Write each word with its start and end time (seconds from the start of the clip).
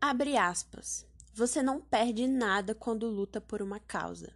Abre 0.00 0.36
aspas. 0.36 1.04
Você 1.34 1.60
não 1.60 1.80
perde 1.80 2.28
nada 2.28 2.72
quando 2.72 3.08
luta 3.08 3.40
por 3.40 3.60
uma 3.60 3.80
causa. 3.80 4.32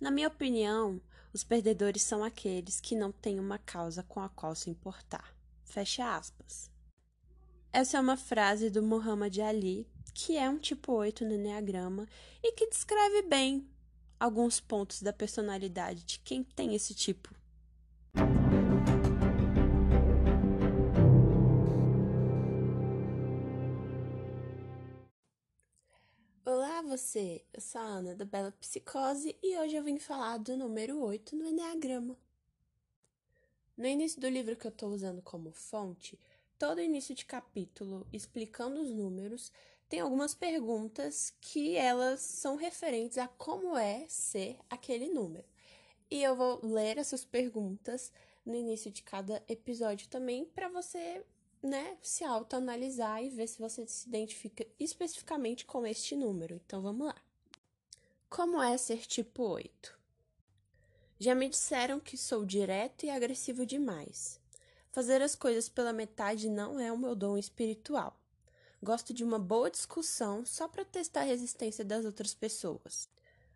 Na 0.00 0.08
minha 0.08 0.28
opinião, 0.28 1.00
os 1.32 1.42
perdedores 1.42 2.02
são 2.02 2.22
aqueles 2.22 2.80
que 2.80 2.94
não 2.94 3.10
têm 3.10 3.40
uma 3.40 3.58
causa 3.58 4.04
com 4.04 4.20
a 4.20 4.28
qual 4.28 4.54
se 4.54 4.70
importar. 4.70 5.34
Fecha 5.64 6.16
aspas. 6.16 6.70
Essa 7.72 7.96
é 7.98 8.00
uma 8.00 8.16
frase 8.16 8.70
do 8.70 8.84
Muhammad 8.84 9.36
Ali, 9.40 9.84
que 10.14 10.36
é 10.36 10.48
um 10.48 10.58
tipo 10.58 10.92
8 10.92 11.24
no 11.24 11.34
Enneagrama 11.34 12.06
e 12.40 12.52
que 12.52 12.68
descreve 12.68 13.22
bem 13.22 13.68
alguns 14.18 14.60
pontos 14.60 15.02
da 15.02 15.12
personalidade 15.12 16.04
de 16.04 16.20
quem 16.20 16.44
tem 16.44 16.74
esse 16.76 16.94
tipo. 16.94 17.34
Você! 26.90 27.44
Eu 27.52 27.60
sou 27.60 27.80
a 27.80 27.84
Ana 27.84 28.16
da 28.16 28.24
Bela 28.24 28.50
Psicose 28.58 29.38
e 29.40 29.56
hoje 29.56 29.76
eu 29.76 29.84
vim 29.84 29.96
falar 29.96 30.38
do 30.38 30.56
número 30.56 31.00
8 31.00 31.36
no 31.36 31.46
Enneagrama. 31.46 32.18
No 33.76 33.86
início 33.86 34.20
do 34.20 34.28
livro 34.28 34.56
que 34.56 34.66
eu 34.66 34.72
estou 34.72 34.90
usando 34.90 35.22
como 35.22 35.52
fonte, 35.52 36.18
todo 36.58 36.80
início 36.80 37.14
de 37.14 37.24
capítulo 37.24 38.04
explicando 38.12 38.80
os 38.80 38.90
números 38.90 39.52
tem 39.88 40.00
algumas 40.00 40.34
perguntas 40.34 41.32
que 41.40 41.76
elas 41.76 42.22
são 42.22 42.56
referentes 42.56 43.18
a 43.18 43.28
como 43.28 43.76
é 43.76 44.04
ser 44.08 44.58
aquele 44.68 45.08
número. 45.10 45.46
E 46.10 46.20
eu 46.20 46.34
vou 46.34 46.58
ler 46.66 46.98
essas 46.98 47.24
perguntas 47.24 48.12
no 48.44 48.56
início 48.56 48.90
de 48.90 49.04
cada 49.04 49.40
episódio 49.46 50.08
também 50.08 50.44
para 50.44 50.68
você, 50.68 51.24
né, 51.62 51.96
se 52.02 52.24
autoanalisar 52.24 53.22
e 53.22 53.30
ver 53.30 53.46
se 53.46 53.58
você 53.58 53.86
se 53.86 54.08
identifica 54.08 54.66
especificamente 54.78 55.64
com 55.64 55.86
este 55.86 56.16
número. 56.16 56.60
Então 56.64 56.80
vamos 56.80 57.06
lá. 57.06 57.16
Como 58.28 58.62
é 58.62 58.76
ser 58.78 59.06
tipo 59.06 59.42
8? 59.42 59.98
Já 61.18 61.34
me 61.34 61.48
disseram 61.48 62.00
que 62.00 62.16
sou 62.16 62.46
direto 62.46 63.04
e 63.04 63.10
agressivo 63.10 63.66
demais. 63.66 64.40
Fazer 64.90 65.20
as 65.20 65.34
coisas 65.34 65.68
pela 65.68 65.92
metade 65.92 66.48
não 66.48 66.80
é 66.80 66.90
o 66.90 66.98
meu 66.98 67.14
dom 67.14 67.36
espiritual. 67.36 68.18
Gosto 68.82 69.12
de 69.12 69.22
uma 69.22 69.38
boa 69.38 69.70
discussão 69.70 70.46
só 70.46 70.66
para 70.66 70.84
testar 70.84 71.20
a 71.20 71.24
resistência 71.24 71.84
das 71.84 72.04
outras 72.04 72.32
pessoas. 72.32 73.08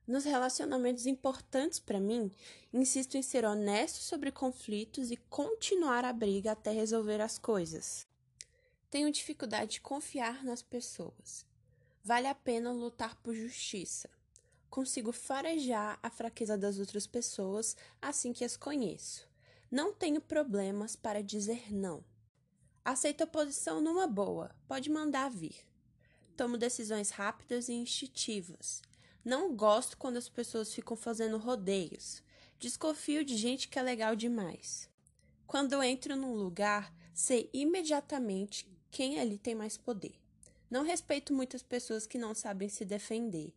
Nos 0.06 0.24
relacionamentos 0.24 1.06
importantes 1.06 1.78
para 1.78 2.00
mim, 2.00 2.30
insisto 2.72 3.16
em 3.16 3.22
ser 3.22 3.44
honesto 3.44 3.96
sobre 3.96 4.30
conflitos 4.30 5.10
e 5.10 5.16
continuar 5.16 6.04
a 6.04 6.12
briga 6.12 6.52
até 6.52 6.70
resolver 6.70 7.20
as 7.20 7.38
coisas. 7.38 8.06
Tenho 8.90 9.10
dificuldade 9.10 9.72
de 9.72 9.80
confiar 9.80 10.44
nas 10.44 10.62
pessoas. 10.62 11.46
Vale 12.02 12.26
a 12.26 12.34
pena 12.34 12.70
lutar 12.70 13.16
por 13.16 13.34
justiça 13.34 14.10
consigo 14.74 15.12
farejar 15.12 16.00
a 16.02 16.10
fraqueza 16.10 16.58
das 16.58 16.80
outras 16.80 17.06
pessoas 17.06 17.76
assim 18.02 18.32
que 18.32 18.44
as 18.44 18.56
conheço. 18.56 19.24
Não 19.70 19.92
tenho 19.92 20.20
problemas 20.20 20.96
para 20.96 21.22
dizer 21.22 21.72
não. 21.72 22.02
Aceito 22.84 23.22
a 23.22 23.26
posição 23.26 23.80
numa 23.80 24.08
boa, 24.08 24.50
pode 24.66 24.90
mandar 24.90 25.30
vir. 25.30 25.54
Tomo 26.36 26.58
decisões 26.58 27.10
rápidas 27.10 27.68
e 27.68 27.72
instintivas. 27.72 28.82
Não 29.24 29.56
gosto 29.56 29.96
quando 29.96 30.18
as 30.18 30.28
pessoas 30.28 30.74
ficam 30.74 30.94
fazendo 30.94 31.38
rodeios. 31.38 32.22
Desconfio 32.58 33.24
de 33.24 33.36
gente 33.36 33.68
que 33.68 33.78
é 33.78 33.82
legal 33.82 34.14
demais. 34.14 34.86
Quando 35.46 35.82
entro 35.82 36.14
num 36.14 36.34
lugar, 36.34 36.94
sei 37.14 37.48
imediatamente 37.52 38.68
quem 38.90 39.18
ali 39.18 39.38
tem 39.38 39.54
mais 39.54 39.78
poder. 39.78 40.20
Não 40.70 40.82
respeito 40.82 41.32
muitas 41.32 41.62
pessoas 41.62 42.06
que 42.06 42.18
não 42.18 42.34
sabem 42.34 42.68
se 42.68 42.84
defender. 42.84 43.54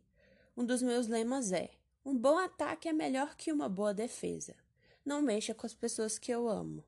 Um 0.56 0.64
dos 0.64 0.82
meus 0.82 1.06
lemas 1.06 1.52
é: 1.52 1.70
um 2.02 2.16
bom 2.16 2.38
ataque 2.38 2.88
é 2.88 2.92
melhor 2.92 3.36
que 3.36 3.52
uma 3.52 3.68
boa 3.68 3.92
defesa. 3.92 4.56
Não 5.04 5.20
mexa 5.20 5.52
com 5.52 5.66
as 5.66 5.74
pessoas 5.74 6.18
que 6.18 6.32
eu 6.32 6.48
amo. 6.48 6.82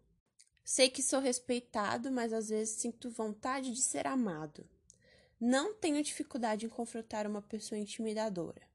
Sei 0.64 0.88
que 0.88 1.02
sou 1.02 1.20
respeitado, 1.20 2.10
mas 2.10 2.32
às 2.32 2.48
vezes 2.48 2.76
sinto 2.76 3.10
vontade 3.10 3.72
de 3.72 3.82
ser 3.82 4.06
amado. 4.06 4.66
Não 5.38 5.74
tenho 5.74 6.02
dificuldade 6.02 6.64
em 6.64 6.68
confrontar 6.70 7.26
uma 7.26 7.42
pessoa 7.42 7.78
intimidadora. 7.78 8.69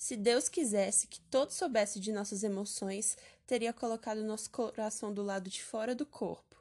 Se 0.00 0.16
Deus 0.16 0.48
quisesse 0.48 1.06
que 1.06 1.20
todos 1.20 1.56
soubessem 1.56 2.00
de 2.00 2.10
nossas 2.10 2.42
emoções, 2.42 3.18
teria 3.46 3.70
colocado 3.70 4.24
nosso 4.24 4.48
coração 4.48 5.12
do 5.12 5.22
lado 5.22 5.50
de 5.50 5.62
fora 5.62 5.94
do 5.94 6.06
corpo. 6.06 6.56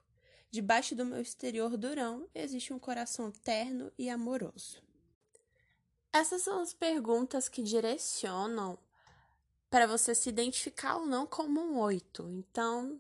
Debaixo 0.52 0.94
do 0.94 1.06
meu 1.06 1.22
exterior 1.22 1.78
durão 1.78 2.28
existe 2.36 2.74
um 2.74 2.78
coração 2.78 3.32
terno 3.32 3.94
e 3.98 4.10
amoroso. 4.10 4.84
Essas 6.12 6.42
são 6.42 6.62
as 6.62 6.74
perguntas 6.74 7.48
que 7.48 7.64
direcionam 7.64 8.78
para 9.70 9.88
você 9.88 10.14
se 10.14 10.28
identificar 10.28 10.98
ou 10.98 11.06
não 11.06 11.26
como 11.26 11.62
um 11.62 11.80
oito. 11.80 12.28
Então, 12.28 13.00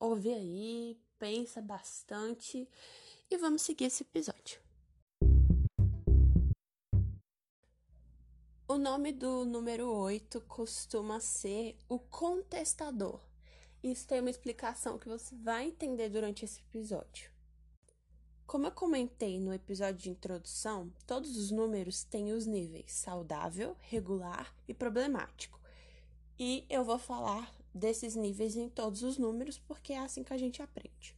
ouve 0.00 0.32
aí, 0.32 0.98
pensa 1.18 1.60
bastante 1.60 2.66
e 3.30 3.36
vamos 3.36 3.60
seguir 3.60 3.84
esse 3.84 4.02
episódio. 4.02 4.63
O 8.66 8.78
nome 8.78 9.12
do 9.12 9.44
número 9.44 9.92
8 9.92 10.40
costuma 10.48 11.20
ser 11.20 11.76
o 11.86 11.98
contestador. 11.98 13.20
Isso 13.82 14.08
tem 14.08 14.20
uma 14.20 14.30
explicação 14.30 14.98
que 14.98 15.06
você 15.06 15.36
vai 15.36 15.66
entender 15.66 16.08
durante 16.08 16.46
esse 16.46 16.60
episódio. 16.60 17.30
Como 18.46 18.66
eu 18.66 18.72
comentei 18.72 19.38
no 19.38 19.52
episódio 19.52 20.00
de 20.00 20.08
introdução, 20.08 20.90
todos 21.06 21.36
os 21.36 21.50
números 21.50 22.04
têm 22.04 22.32
os 22.32 22.46
níveis 22.46 22.90
saudável, 22.90 23.76
regular 23.80 24.56
e 24.66 24.72
problemático. 24.72 25.60
E 26.38 26.64
eu 26.70 26.82
vou 26.82 26.98
falar 26.98 27.54
desses 27.74 28.16
níveis 28.16 28.56
em 28.56 28.70
todos 28.70 29.02
os 29.02 29.18
números 29.18 29.58
porque 29.58 29.92
é 29.92 29.98
assim 29.98 30.24
que 30.24 30.32
a 30.32 30.38
gente 30.38 30.62
aprende. 30.62 31.14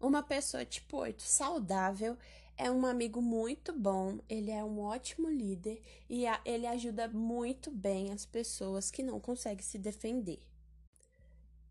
Uma 0.00 0.22
pessoa 0.22 0.64
tipo 0.64 0.98
8 0.98 1.20
saudável 1.22 2.16
é 2.56 2.70
um 2.70 2.86
amigo 2.86 3.20
muito 3.20 3.72
bom, 3.72 4.18
ele 4.28 4.50
é 4.50 4.64
um 4.64 4.80
ótimo 4.80 5.28
líder 5.28 5.82
e 6.08 6.24
ele 6.44 6.66
ajuda 6.66 7.06
muito 7.08 7.70
bem 7.70 8.12
as 8.12 8.24
pessoas 8.24 8.90
que 8.90 9.02
não 9.02 9.20
conseguem 9.20 9.62
se 9.62 9.78
defender. 9.78 10.40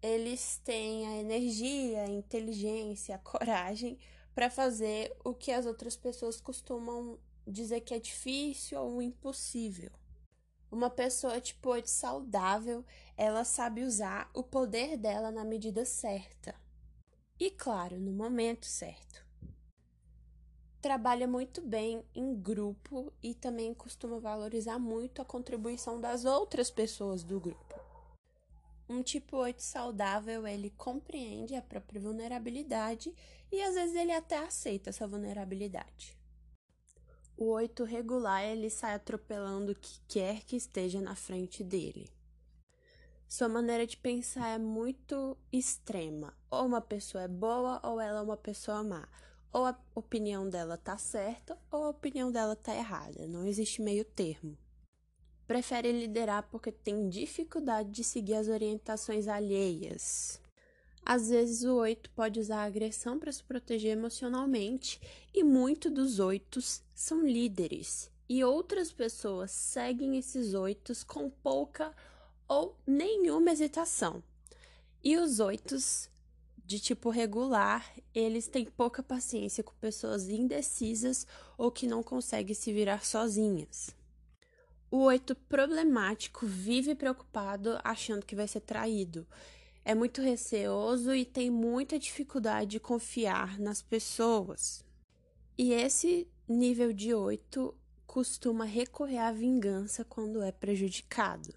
Eles 0.02 0.62
têm 0.64 1.08
a 1.08 1.18
energia, 1.18 2.04
a 2.04 2.10
inteligência, 2.10 3.16
a 3.16 3.20
coragem 3.20 3.98
para 4.36 4.50
fazer 4.50 5.16
o 5.24 5.34
que 5.34 5.52
as 5.52 5.66
outras 5.66 5.98
pessoas 5.98 6.40
costumam 6.40 7.18
dizer 7.48 7.82
que 7.82 7.94
é 7.94 8.00
difícil 8.00 8.80
ou 8.80 9.02
impossível. 9.02 9.92
Uma 10.72 10.90
pessoa 10.90 11.42
tipo 11.42 11.70
8 11.70 11.90
saudável, 11.90 12.86
ela 13.18 13.44
sabe 13.44 13.82
usar 13.82 14.30
o 14.34 14.44
poder 14.44 14.98
dela 14.98 15.32
na 15.32 15.44
medida 15.44 15.86
certa. 15.86 16.54
E 17.40 17.50
claro, 17.50 18.00
no 18.00 18.12
momento 18.12 18.66
certo. 18.66 19.25
Trabalha 20.86 21.28
muito 21.28 21.64
bem 21.64 22.06
em 22.14 22.36
grupo 22.36 23.12
e 23.24 23.34
também 23.34 23.74
costuma 23.74 24.20
valorizar 24.20 24.78
muito 24.78 25.20
a 25.20 25.26
contribuição 25.26 26.00
das 26.00 26.26
outras 26.26 26.70
pessoas 26.70 27.24
do 27.24 27.40
grupo. 27.40 27.74
Um 28.88 29.02
tipo 29.02 29.36
8 29.36 29.64
saudável, 29.64 30.46
ele 30.46 30.70
compreende 30.78 31.56
a 31.56 31.62
própria 31.64 32.00
vulnerabilidade 32.00 33.12
e 33.52 33.64
às 33.64 33.74
vezes 33.74 33.96
ele 33.96 34.12
até 34.12 34.38
aceita 34.38 34.92
essa 34.92 35.08
vulnerabilidade. 35.08 36.16
O 37.36 37.46
8 37.46 37.84
regular, 37.84 38.44
ele 38.44 38.70
sai 38.70 38.94
atropelando 38.94 39.72
o 39.72 39.76
que 39.76 40.00
quer 40.08 40.44
que 40.44 40.56
esteja 40.56 41.02
na 41.02 41.16
frente 41.16 41.64
dele. 41.64 42.12
Sua 43.28 43.50
maneira 43.50 43.88
de 43.88 43.98
pensar 43.98 44.50
é 44.50 44.60
muito 44.60 45.36
extrema. 45.52 46.32
Ou 46.52 46.68
uma 46.68 46.80
pessoa 46.80 47.24
é 47.24 47.28
boa 47.28 47.82
ou 47.84 48.00
ela 48.00 48.20
é 48.20 48.22
uma 48.22 48.38
pessoa 48.38 48.84
má. 48.84 49.10
Ou 49.52 49.66
a 49.66 49.80
opinião 49.94 50.50
dela 50.50 50.78
tá 50.78 50.98
certa 50.98 51.58
ou 51.72 51.86
a 51.86 51.90
opinião 51.90 52.32
dela 52.32 52.56
tá 52.56 52.76
errada. 52.76 53.28
Não 53.28 53.46
existe 53.46 53.82
meio 53.82 54.04
termo 54.04 54.58
prefere 55.48 55.92
liderar 55.92 56.48
porque 56.50 56.72
tem 56.72 57.08
dificuldade 57.08 57.90
de 57.92 58.04
seguir 58.04 58.36
as 58.36 58.48
orientações 58.48 59.28
alheias. 59.28 60.42
Às 61.06 61.30
vezes 61.30 61.64
o 61.64 61.76
oito 61.76 62.10
pode 62.12 62.40
usar 62.40 62.62
a 62.62 62.66
agressão 62.66 63.20
para 63.20 63.32
se 63.32 63.44
proteger 63.44 63.92
emocionalmente, 63.92 65.00
e 65.34 65.44
muitos 65.44 65.92
dos 65.92 66.20
oitos 66.20 66.82
são 66.96 67.22
líderes, 67.24 68.12
e 68.28 68.44
outras 68.44 68.92
pessoas 68.92 69.52
seguem 69.52 70.18
esses 70.18 70.56
oitos 70.56 71.04
com 71.04 71.30
pouca 71.30 71.94
ou 72.48 72.76
nenhuma 72.88 73.52
hesitação. 73.52 74.24
E 75.04 75.16
os 75.18 75.40
oitos 75.40 76.10
de 76.66 76.80
tipo 76.80 77.10
regular, 77.10 77.94
eles 78.14 78.48
têm 78.48 78.66
pouca 78.66 79.04
paciência 79.04 79.64
com 79.64 79.74
pessoas 79.76 80.28
indecisas 80.28 81.28
ou 81.58 81.72
que 81.72 81.86
não 81.86 82.02
conseguem 82.02 82.56
se 82.56 82.74
virar 82.74 83.06
sozinhas. 83.06 83.96
O 84.90 85.00
oito 85.04 85.36
problemático 85.36 86.46
vive 86.46 86.96
preocupado 86.96 87.80
achando 87.84 88.26
que 88.26 88.36
vai 88.36 88.48
ser 88.48 88.62
traído. 88.62 89.28
É 89.84 89.94
muito 89.94 90.22
receoso 90.22 91.14
e 91.14 91.26
tem 91.26 91.52
muita 91.52 92.00
dificuldade 92.00 92.72
de 92.72 92.80
confiar 92.80 93.60
nas 93.60 93.82
pessoas. 93.82 94.84
E 95.58 95.72
esse 95.74 96.28
nível 96.48 96.92
de 96.92 97.14
8 97.14 97.74
costuma 98.06 98.66
recorrer 98.66 99.20
à 99.20 99.32
vingança 99.32 100.04
quando 100.04 100.42
é 100.42 100.52
prejudicado. 100.52 101.54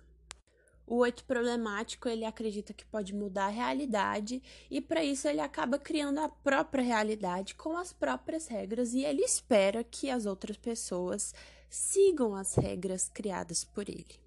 O 0.90 0.96
oito 1.00 1.22
problemático, 1.24 2.08
ele 2.08 2.24
acredita 2.24 2.72
que 2.72 2.82
pode 2.82 3.14
mudar 3.14 3.44
a 3.44 3.50
realidade 3.50 4.42
e 4.70 4.80
para 4.80 5.04
isso 5.04 5.28
ele 5.28 5.38
acaba 5.38 5.78
criando 5.78 6.18
a 6.18 6.30
própria 6.30 6.82
realidade 6.82 7.54
com 7.54 7.76
as 7.76 7.92
próprias 7.92 8.46
regras 8.46 8.94
e 8.94 9.04
ele 9.04 9.20
espera 9.20 9.84
que 9.84 10.08
as 10.08 10.24
outras 10.24 10.56
pessoas 10.56 11.34
sigam 11.68 12.34
as 12.34 12.54
regras 12.54 13.06
criadas 13.06 13.64
por 13.64 13.86
ele. 13.86 14.18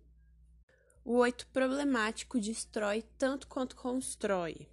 O 1.03 1.15
oito 1.15 1.47
problemático 1.47 2.39
destrói 2.39 3.03
tanto 3.17 3.47
quanto 3.47 3.75
constrói, 3.75 4.67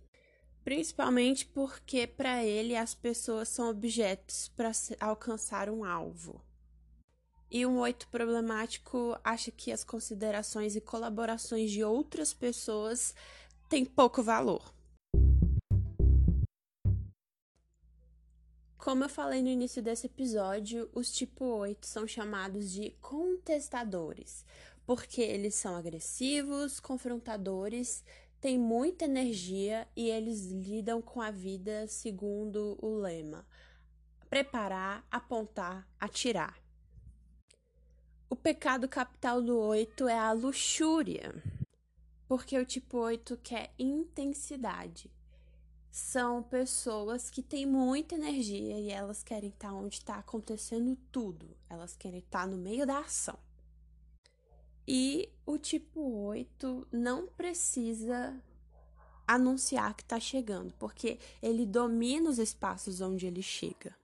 principalmente 0.63 1.47
porque 1.47 2.07
para 2.07 2.45
ele 2.45 2.77
as 2.77 2.95
pessoas 2.95 3.49
são 3.49 3.71
objetos 3.71 4.49
para 4.55 4.73
alcançar 5.01 5.71
um 5.71 5.87
alvo. 5.87 6.47
E 7.51 7.65
um 7.65 7.79
oito 7.79 8.07
problemático 8.09 9.19
acha 9.25 9.51
que 9.51 9.73
as 9.73 9.83
considerações 9.83 10.77
e 10.77 10.81
colaborações 10.81 11.71
de 11.71 11.83
outras 11.83 12.35
pessoas 12.35 13.15
têm 13.69 13.87
pouco 13.87 14.23
valor. 14.23 14.75
Como 18.77 19.05
eu 19.05 19.09
falei 19.09 19.43
no 19.43 19.49
início 19.49 19.83
desse 19.83 20.07
episódio, 20.07 20.89
os 20.95 21.11
tipo 21.11 21.45
8 21.45 21.87
são 21.87 22.07
chamados 22.07 22.71
de 22.71 22.91
contestadores, 23.01 24.45
porque 24.87 25.21
eles 25.21 25.55
são 25.55 25.75
agressivos, 25.75 26.79
confrontadores, 26.81 28.05
têm 28.41 28.59
muita 28.59 29.05
energia 29.05 29.89
e 29.97 30.09
eles 30.09 30.47
lidam 30.47 31.03
com 31.03 31.21
a 31.21 31.31
vida 31.31 31.87
segundo 31.87 32.79
o 32.81 32.95
lema: 32.97 33.47
preparar, 34.31 35.07
apontar, 35.11 35.87
atirar. 35.99 36.68
O 38.31 38.37
pecado 38.37 38.87
capital 38.87 39.41
do 39.41 39.59
8 39.59 40.07
é 40.07 40.19
a 40.19 40.33
luxúria, 40.33 41.35
porque 42.27 42.59
o 42.59 42.67
tipo 42.67 42.99
8 42.99 43.39
quer 43.39 43.73
intensidade. 43.79 45.11
São 45.91 46.43
pessoas 46.43 47.31
que 47.31 47.43
têm 47.43 47.65
muita 47.65 48.17
energia 48.17 48.79
e 48.79 48.91
elas 48.91 49.23
querem 49.23 49.49
estar 49.49 49.73
onde 49.73 49.95
está 49.95 50.17
acontecendo 50.17 50.95
tudo, 51.11 51.57
elas 51.71 51.97
querem 51.97 52.19
estar 52.19 52.47
no 52.47 52.59
meio 52.59 52.87
da 52.87 52.99
ação. 52.99 53.39
E 54.87 55.33
o 55.47 55.57
tipo 55.57 55.99
8 56.27 56.87
não 56.93 57.29
precisa 57.29 58.39
anunciar 59.27 59.95
que 59.95 60.03
está 60.03 60.21
chegando, 60.21 60.75
porque 60.75 61.19
ele 61.43 61.65
domina 61.65 62.29
os 62.29 62.39
espaços 62.39 63.01
onde 63.01 63.27
ele 63.27 63.43
chega. 63.43 63.97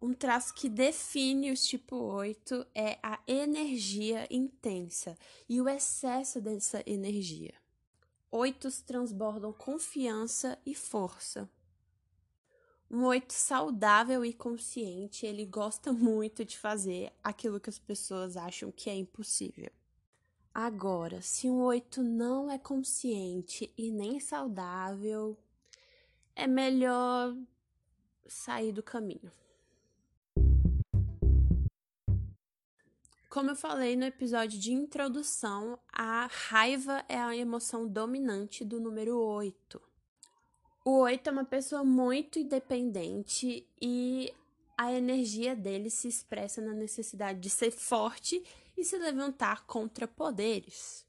Um 0.00 0.12
traço 0.12 0.52
que 0.52 0.68
define 0.68 1.50
os 1.50 1.66
tipo 1.66 1.96
8 1.96 2.66
é 2.74 2.98
a 3.02 3.18
energia 3.26 4.26
intensa 4.30 5.16
e 5.48 5.60
o 5.60 5.68
excesso 5.68 6.40
dessa 6.40 6.82
energia. 6.86 7.54
Oitos 8.30 8.82
transbordam 8.82 9.52
confiança 9.52 10.58
e 10.66 10.74
força. 10.74 11.48
Um 12.90 13.04
oito 13.04 13.32
saudável 13.32 14.24
e 14.24 14.32
consciente, 14.32 15.24
ele 15.26 15.44
gosta 15.46 15.92
muito 15.92 16.44
de 16.44 16.58
fazer 16.58 17.12
aquilo 17.24 17.58
que 17.58 17.70
as 17.70 17.78
pessoas 17.78 18.36
acham 18.36 18.70
que 18.70 18.90
é 18.90 18.94
impossível. 18.94 19.70
Agora, 20.54 21.20
se 21.20 21.48
um 21.50 21.62
oito 21.62 22.02
não 22.02 22.50
é 22.50 22.58
consciente 22.58 23.72
e 23.76 23.90
nem 23.90 24.20
saudável, 24.20 25.36
é 26.34 26.46
melhor 26.46 27.36
sair 28.26 28.72
do 28.72 28.82
caminho. 28.82 29.32
Como 33.36 33.50
eu 33.50 33.54
falei 33.54 33.96
no 33.96 34.06
episódio 34.06 34.58
de 34.58 34.72
introdução, 34.72 35.78
a 35.92 36.26
raiva 36.48 37.04
é 37.06 37.18
a 37.18 37.36
emoção 37.36 37.86
dominante 37.86 38.64
do 38.64 38.80
número 38.80 39.20
8. 39.20 39.78
O 40.82 41.00
8 41.00 41.28
é 41.28 41.32
uma 41.32 41.44
pessoa 41.44 41.84
muito 41.84 42.38
independente 42.38 43.68
e 43.78 44.32
a 44.74 44.90
energia 44.90 45.54
dele 45.54 45.90
se 45.90 46.08
expressa 46.08 46.62
na 46.62 46.72
necessidade 46.72 47.38
de 47.38 47.50
ser 47.50 47.70
forte 47.70 48.42
e 48.74 48.82
se 48.82 48.96
levantar 48.96 49.66
contra 49.66 50.08
poderes. 50.08 51.06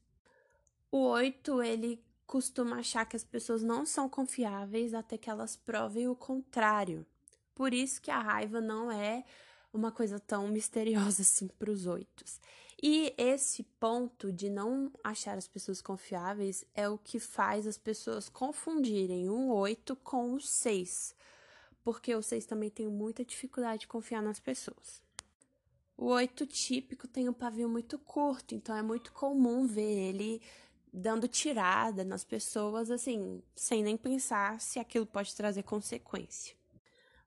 O 0.92 0.98
8, 0.98 1.62
ele 1.62 2.04
costuma 2.26 2.80
achar 2.80 3.06
que 3.06 3.16
as 3.16 3.24
pessoas 3.24 3.62
não 3.62 3.86
são 3.86 4.06
confiáveis 4.06 4.92
até 4.92 5.16
que 5.16 5.30
elas 5.30 5.56
provem 5.56 6.08
o 6.08 6.14
contrário. 6.14 7.06
Por 7.54 7.72
isso 7.72 8.02
que 8.02 8.10
a 8.10 8.20
raiva 8.20 8.60
não 8.60 8.92
é 8.92 9.24
uma 9.72 9.92
coisa 9.92 10.18
tão 10.18 10.48
misteriosa 10.48 11.22
assim 11.22 11.48
para 11.48 11.70
os 11.70 11.86
oitos. 11.86 12.40
E 12.80 13.12
esse 13.18 13.64
ponto 13.80 14.32
de 14.32 14.48
não 14.48 14.92
achar 15.02 15.36
as 15.36 15.48
pessoas 15.48 15.82
confiáveis 15.82 16.64
é 16.74 16.88
o 16.88 16.96
que 16.96 17.18
faz 17.18 17.66
as 17.66 17.76
pessoas 17.76 18.28
confundirem 18.28 19.28
um 19.28 19.50
oito 19.50 19.96
com 19.96 20.34
o 20.34 20.40
seis, 20.40 21.14
porque 21.82 22.14
o 22.14 22.22
seis 22.22 22.46
também 22.46 22.70
tem 22.70 22.86
muita 22.86 23.24
dificuldade 23.24 23.80
de 23.80 23.88
confiar 23.88 24.22
nas 24.22 24.38
pessoas. 24.38 25.02
O 25.96 26.06
oito 26.06 26.46
típico 26.46 27.08
tem 27.08 27.28
um 27.28 27.32
pavio 27.32 27.68
muito 27.68 27.98
curto, 27.98 28.54
então 28.54 28.76
é 28.76 28.82
muito 28.82 29.12
comum 29.12 29.66
ver 29.66 29.82
ele 29.82 30.40
dando 30.92 31.26
tirada 31.26 32.04
nas 32.04 32.24
pessoas, 32.24 32.90
assim, 32.90 33.42
sem 33.56 33.82
nem 33.82 33.96
pensar 33.96 34.60
se 34.60 34.78
aquilo 34.78 35.04
pode 35.04 35.34
trazer 35.34 35.64
consequência. 35.64 36.57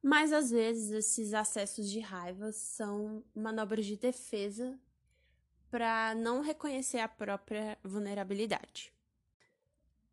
Mas 0.02 0.34
às 0.34 0.50
vezes 0.50 0.92
esses 0.92 1.34
acessos 1.34 1.90
de 1.90 2.00
raiva 2.00 2.52
são 2.52 3.24
manobras 3.36 3.86
de 3.86 3.96
defesa 3.96 4.80
para 5.70 6.16
não 6.16 6.42
reconhecer 6.42 7.00
a 7.00 7.08
própria 7.08 7.78
vulnerabilidade. 7.84 8.92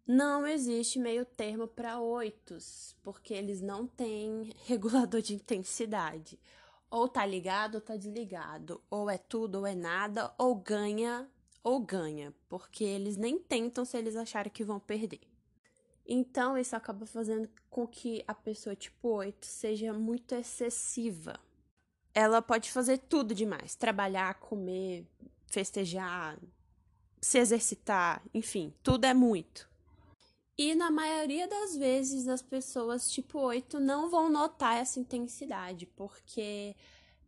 Não 0.07 0.47
existe 0.47 0.99
meio 0.99 1.25
termo 1.25 1.67
para 1.67 2.01
oitos, 2.01 2.97
porque 3.03 3.35
eles 3.35 3.61
não 3.61 3.87
têm 3.87 4.53
regulador 4.67 5.21
de 5.21 5.35
intensidade. 5.35 6.39
Ou 6.91 7.09
tá 7.09 7.27
ligado 7.27 7.75
ou 7.77 7.81
tá 7.81 7.97
desligado. 7.97 8.83
Ou 8.91 9.11
é 9.11 9.19
tudo 9.19 9.57
ou 9.57 9.67
é 9.67 9.75
nada, 9.75 10.33
ou 10.39 10.55
ganha 10.55 11.29
ou 11.63 11.81
ganha, 11.81 12.33
porque 12.49 12.83
eles 12.83 13.19
nem 13.19 13.39
tentam 13.39 13.85
se 13.85 13.99
eles 13.99 14.17
acharem 14.17 14.51
que 14.51 14.65
vão 14.65 14.81
perder. 14.81 15.21
Então, 16.11 16.57
isso 16.57 16.75
acaba 16.75 17.05
fazendo 17.05 17.51
com 17.69 17.87
que 17.87 18.25
a 18.27 18.35
pessoa 18.35 18.75
tipo 18.75 19.09
8 19.09 19.45
seja 19.45 19.93
muito 19.93 20.35
excessiva. 20.35 21.39
Ela 22.15 22.41
pode 22.41 22.73
fazer 22.73 22.97
tudo 22.97 23.35
demais: 23.35 23.75
trabalhar, 23.75 24.35
comer, 24.41 25.07
festejar, 25.47 26.39
se 27.21 27.39
exercitar, 27.39 28.23
enfim, 28.33 28.73
tudo 28.83 29.05
é 29.05 29.13
muito. 29.13 29.69
E 30.57 30.75
na 30.75 30.91
maioria 30.91 31.47
das 31.47 31.77
vezes 31.77 32.27
as 32.27 32.41
pessoas 32.41 33.11
tipo 33.11 33.39
8 33.39 33.79
não 33.79 34.09
vão 34.09 34.31
notar 34.31 34.79
essa 34.79 34.99
intensidade, 34.99 35.85
porque 35.87 36.75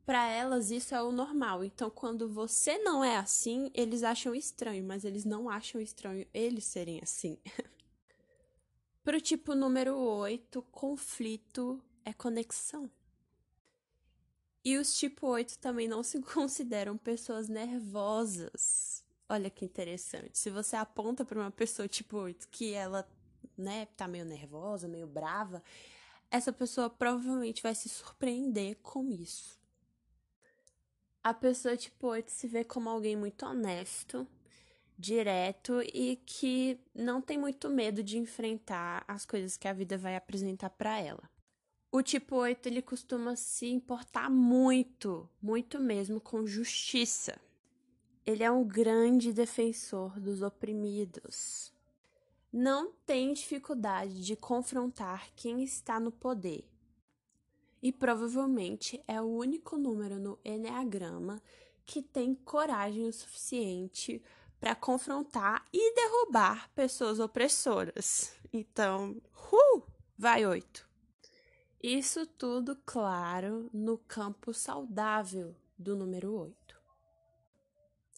para 0.06 0.26
elas 0.26 0.70
isso 0.70 0.94
é 0.94 1.02
o 1.02 1.12
normal. 1.12 1.62
Então, 1.62 1.90
quando 1.90 2.28
você 2.28 2.78
não 2.78 3.04
é 3.04 3.18
assim, 3.18 3.70
eles 3.74 4.02
acham 4.02 4.34
estranho, 4.34 4.82
mas 4.82 5.04
eles 5.04 5.26
não 5.26 5.50
acham 5.50 5.80
estranho 5.80 6.26
eles 6.32 6.64
serem 6.64 6.98
assim. 7.02 7.38
Para 9.02 9.16
o 9.16 9.20
tipo 9.20 9.54
número 9.54 9.96
8, 9.96 10.62
conflito 10.70 11.82
é 12.04 12.12
conexão. 12.12 12.90
E 14.62 14.76
os 14.76 14.94
tipo 14.94 15.26
8 15.26 15.58
também 15.58 15.88
não 15.88 16.02
se 16.02 16.20
consideram 16.22 16.98
pessoas 16.98 17.48
nervosas. 17.48 19.02
Olha 19.28 19.48
que 19.48 19.64
interessante. 19.64 20.38
Se 20.38 20.50
você 20.50 20.76
aponta 20.76 21.24
para 21.24 21.40
uma 21.40 21.50
pessoa 21.50 21.88
tipo 21.88 22.18
8 22.18 22.48
que 22.48 22.74
ela, 22.74 23.08
né, 23.56 23.86
tá 23.96 24.06
meio 24.06 24.24
nervosa, 24.24 24.86
meio 24.86 25.06
brava, 25.06 25.62
essa 26.30 26.52
pessoa 26.52 26.90
provavelmente 26.90 27.62
vai 27.62 27.74
se 27.74 27.88
surpreender 27.88 28.76
com 28.82 29.10
isso. 29.10 29.58
A 31.22 31.32
pessoa 31.32 31.76
tipo 31.76 32.08
8 32.08 32.30
se 32.30 32.46
vê 32.46 32.64
como 32.64 32.90
alguém 32.90 33.16
muito 33.16 33.46
honesto, 33.46 34.26
direto 35.00 35.80
e 35.82 36.16
que 36.26 36.78
não 36.94 37.20
tem 37.20 37.38
muito 37.38 37.68
medo 37.70 38.02
de 38.02 38.18
enfrentar 38.18 39.04
as 39.08 39.24
coisas 39.24 39.56
que 39.56 39.66
a 39.66 39.72
vida 39.72 39.96
vai 39.96 40.14
apresentar 40.14 40.70
para 40.70 41.00
ela. 41.00 41.28
O 41.90 42.02
tipo 42.02 42.36
8 42.36 42.66
ele 42.68 42.82
costuma 42.82 43.34
se 43.34 43.66
importar 43.66 44.30
muito, 44.30 45.28
muito 45.42 45.80
mesmo 45.80 46.20
com 46.20 46.46
justiça. 46.46 47.40
Ele 48.24 48.44
é 48.44 48.50
um 48.50 48.64
grande 48.64 49.32
defensor 49.32 50.20
dos 50.20 50.42
oprimidos. 50.42 51.72
Não 52.52 52.92
tem 53.06 53.32
dificuldade 53.32 54.24
de 54.24 54.36
confrontar 54.36 55.30
quem 55.34 55.64
está 55.64 55.98
no 55.98 56.12
poder. 56.12 56.68
E 57.82 57.90
provavelmente 57.90 59.02
é 59.08 59.20
o 59.20 59.24
único 59.24 59.76
número 59.76 60.18
no 60.18 60.38
Enneagrama 60.44 61.42
que 61.84 62.02
tem 62.02 62.36
coragem 62.36 63.08
o 63.08 63.12
suficiente 63.12 64.22
para 64.60 64.74
confrontar 64.74 65.64
e 65.72 65.94
derrubar 65.94 66.70
pessoas 66.74 67.18
opressoras. 67.18 68.36
Então, 68.52 69.20
uh, 69.52 69.82
vai 70.18 70.44
oito. 70.44 70.88
Isso 71.82 72.26
tudo, 72.26 72.76
claro, 72.84 73.70
no 73.72 73.96
campo 73.96 74.52
saudável 74.52 75.56
do 75.78 75.96
número 75.96 76.34
8. 76.34 76.78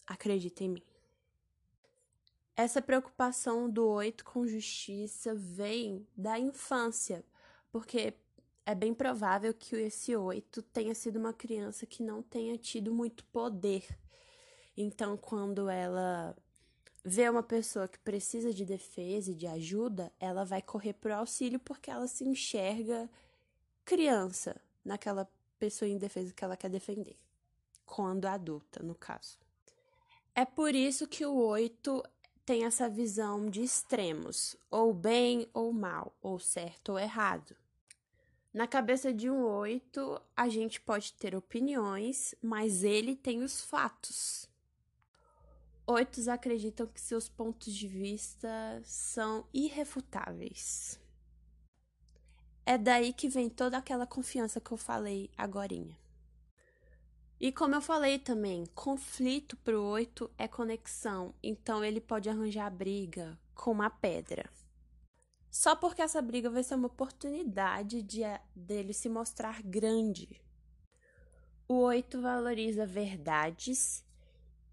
Acredita 0.04 0.64
em 0.64 0.70
mim. 0.70 0.82
Essa 2.56 2.82
preocupação 2.82 3.70
do 3.70 3.86
8 3.86 4.24
com 4.24 4.46
justiça 4.46 5.32
vem 5.34 6.06
da 6.16 6.40
infância, 6.40 7.24
porque 7.70 8.14
é 8.66 8.74
bem 8.74 8.92
provável 8.92 9.54
que 9.54 9.76
esse 9.76 10.14
8 10.16 10.60
tenha 10.62 10.94
sido 10.94 11.20
uma 11.20 11.32
criança 11.32 11.86
que 11.86 12.02
não 12.02 12.20
tenha 12.20 12.58
tido 12.58 12.92
muito 12.92 13.24
poder. 13.26 13.86
Então, 14.76 15.16
quando 15.16 15.68
ela 15.68 16.36
vê 17.04 17.28
uma 17.28 17.42
pessoa 17.42 17.88
que 17.88 17.98
precisa 17.98 18.52
de 18.52 18.64
defesa 18.64 19.32
e 19.32 19.34
de 19.34 19.46
ajuda, 19.46 20.12
ela 20.18 20.44
vai 20.44 20.62
correr 20.62 20.94
pro 20.94 21.14
auxílio 21.14 21.58
porque 21.58 21.90
ela 21.90 22.06
se 22.06 22.24
enxerga 22.24 23.10
criança 23.84 24.60
naquela 24.84 25.28
pessoa 25.58 25.88
indefesa 25.88 26.32
que 26.32 26.44
ela 26.44 26.56
quer 26.56 26.70
defender, 26.70 27.16
quando 27.84 28.26
adulta, 28.26 28.82
no 28.82 28.94
caso. 28.94 29.38
É 30.34 30.44
por 30.44 30.74
isso 30.74 31.06
que 31.06 31.26
o 31.26 31.34
oito 31.34 32.02
tem 32.44 32.64
essa 32.64 32.88
visão 32.88 33.48
de 33.48 33.62
extremos, 33.62 34.56
ou 34.70 34.92
bem 34.92 35.46
ou 35.52 35.72
mal, 35.72 36.16
ou 36.20 36.38
certo 36.38 36.92
ou 36.92 36.98
errado. 36.98 37.54
Na 38.52 38.66
cabeça 38.66 39.12
de 39.12 39.30
um 39.30 39.44
oito, 39.44 40.20
a 40.36 40.48
gente 40.48 40.80
pode 40.80 41.12
ter 41.14 41.34
opiniões, 41.34 42.34
mas 42.42 42.82
ele 42.82 43.14
tem 43.14 43.42
os 43.42 43.60
fatos. 43.62 44.51
Oitos 45.92 46.26
acreditam 46.26 46.86
que 46.86 46.98
seus 46.98 47.28
pontos 47.28 47.74
de 47.74 47.86
vista 47.86 48.48
são 48.82 49.46
irrefutáveis. 49.52 50.98
É 52.64 52.78
daí 52.78 53.12
que 53.12 53.28
vem 53.28 53.50
toda 53.50 53.76
aquela 53.76 54.06
confiança 54.06 54.58
que 54.58 54.72
eu 54.72 54.78
falei 54.78 55.28
agorinha. 55.36 55.94
E 57.38 57.52
como 57.52 57.74
eu 57.74 57.82
falei 57.82 58.18
também, 58.18 58.64
conflito 58.74 59.54
para 59.58 59.78
o 59.78 59.84
oito 59.84 60.30
é 60.38 60.48
conexão, 60.48 61.34
então 61.42 61.84
ele 61.84 62.00
pode 62.00 62.30
arranjar 62.30 62.70
briga 62.70 63.38
com 63.54 63.72
uma 63.72 63.90
pedra. 63.90 64.48
Só 65.50 65.76
porque 65.76 66.00
essa 66.00 66.22
briga 66.22 66.48
vai 66.48 66.62
ser 66.62 66.76
uma 66.76 66.86
oportunidade 66.86 68.00
de, 68.00 68.22
dele 68.56 68.94
se 68.94 69.10
mostrar 69.10 69.62
grande. 69.62 70.40
O 71.68 71.80
oito 71.80 72.22
valoriza 72.22 72.86
verdades 72.86 74.02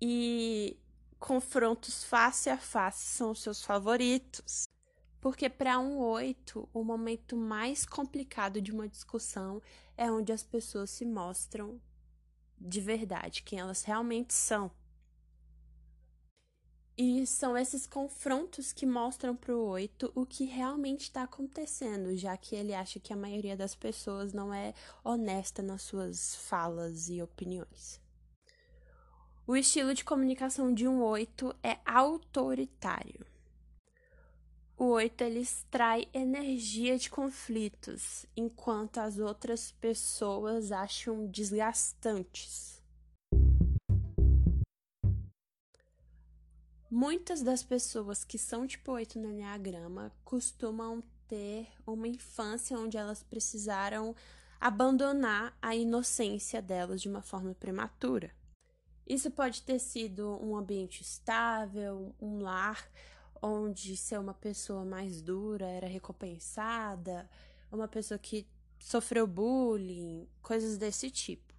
e 0.01 0.79
confrontos 1.19 2.03
face 2.03 2.49
a 2.49 2.57
face 2.57 3.05
são 3.05 3.31
os 3.31 3.41
seus 3.41 3.63
favoritos. 3.63 4.67
Porque 5.19 5.49
para 5.49 5.77
um 5.79 5.97
oito, 5.99 6.67
o 6.73 6.83
momento 6.83 7.35
mais 7.35 7.85
complicado 7.85 8.61
de 8.61 8.71
uma 8.71 8.88
discussão 8.88 9.61
é 9.97 10.09
onde 10.09 10.31
as 10.31 10.43
pessoas 10.43 10.89
se 10.89 11.05
mostram 11.05 11.79
de 12.57 12.81
verdade, 12.81 13.43
quem 13.43 13.59
elas 13.59 13.83
realmente 13.83 14.33
são. 14.33 14.71
E 16.97 17.25
são 17.25 17.57
esses 17.57 17.88
confrontos 17.88 18.73
que 18.73 18.85
mostram 18.85 19.33
para 19.33 19.55
o 19.55 19.67
oito 19.67 20.11
o 20.13 20.25
que 20.25 20.43
realmente 20.43 21.03
está 21.03 21.23
acontecendo, 21.23 22.15
já 22.17 22.35
que 22.35 22.55
ele 22.55 22.73
acha 22.73 22.99
que 22.99 23.13
a 23.13 23.15
maioria 23.15 23.55
das 23.55 23.73
pessoas 23.73 24.33
não 24.33 24.53
é 24.53 24.73
honesta 25.01 25.61
nas 25.61 25.81
suas 25.81 26.35
falas 26.35 27.07
e 27.07 27.21
opiniões. 27.21 28.01
O 29.50 29.56
estilo 29.58 29.96
de 29.96 30.06
comunicação 30.06 30.72
de 30.72 30.88
um 30.88 31.01
oito 31.01 31.56
é 31.63 31.79
autoritário. 31.84 33.25
O 34.77 34.89
oito 34.89 35.24
ele 35.24 35.39
extrai 35.39 36.08
energia 36.13 37.00
de 37.00 37.10
conflitos, 37.10 38.27
enquanto 38.38 39.00
as 39.00 39.18
outras 39.18 39.72
pessoas 39.72 40.72
acham 40.72 41.25
desgastantes. 41.25 42.79
Muitas 46.88 47.41
das 47.41 47.63
pessoas 47.63 48.24
que 48.24 48.38
são 48.38 48.68
tipo 48.68 48.91
8 48.91 49.18
no 49.18 49.32
Enneagrama 49.32 50.13
costumam 50.24 51.01
ter 51.27 51.68
uma 51.88 52.08
infância 52.08 52.77
onde 52.77 52.98
elas 52.98 53.24
precisaram 53.24 54.15
abandonar 54.62 55.58
a 55.60 55.75
inocência 55.75 56.62
delas 56.62 57.01
de 57.01 57.10
uma 57.10 57.24
forma 57.24 57.56
prematura. 57.56 58.38
Isso 59.09 59.31
pode 59.31 59.63
ter 59.63 59.79
sido 59.79 60.39
um 60.39 60.55
ambiente 60.55 61.01
estável, 61.01 62.13
um 62.21 62.39
lar 62.39 62.87
onde 63.41 63.97
ser 63.97 64.19
uma 64.19 64.35
pessoa 64.35 64.85
mais 64.85 65.19
dura 65.19 65.65
era 65.65 65.87
recompensada, 65.87 67.27
uma 67.71 67.87
pessoa 67.87 68.19
que 68.19 68.47
sofreu 68.77 69.25
bullying, 69.25 70.27
coisas 70.43 70.77
desse 70.77 71.09
tipo. 71.09 71.53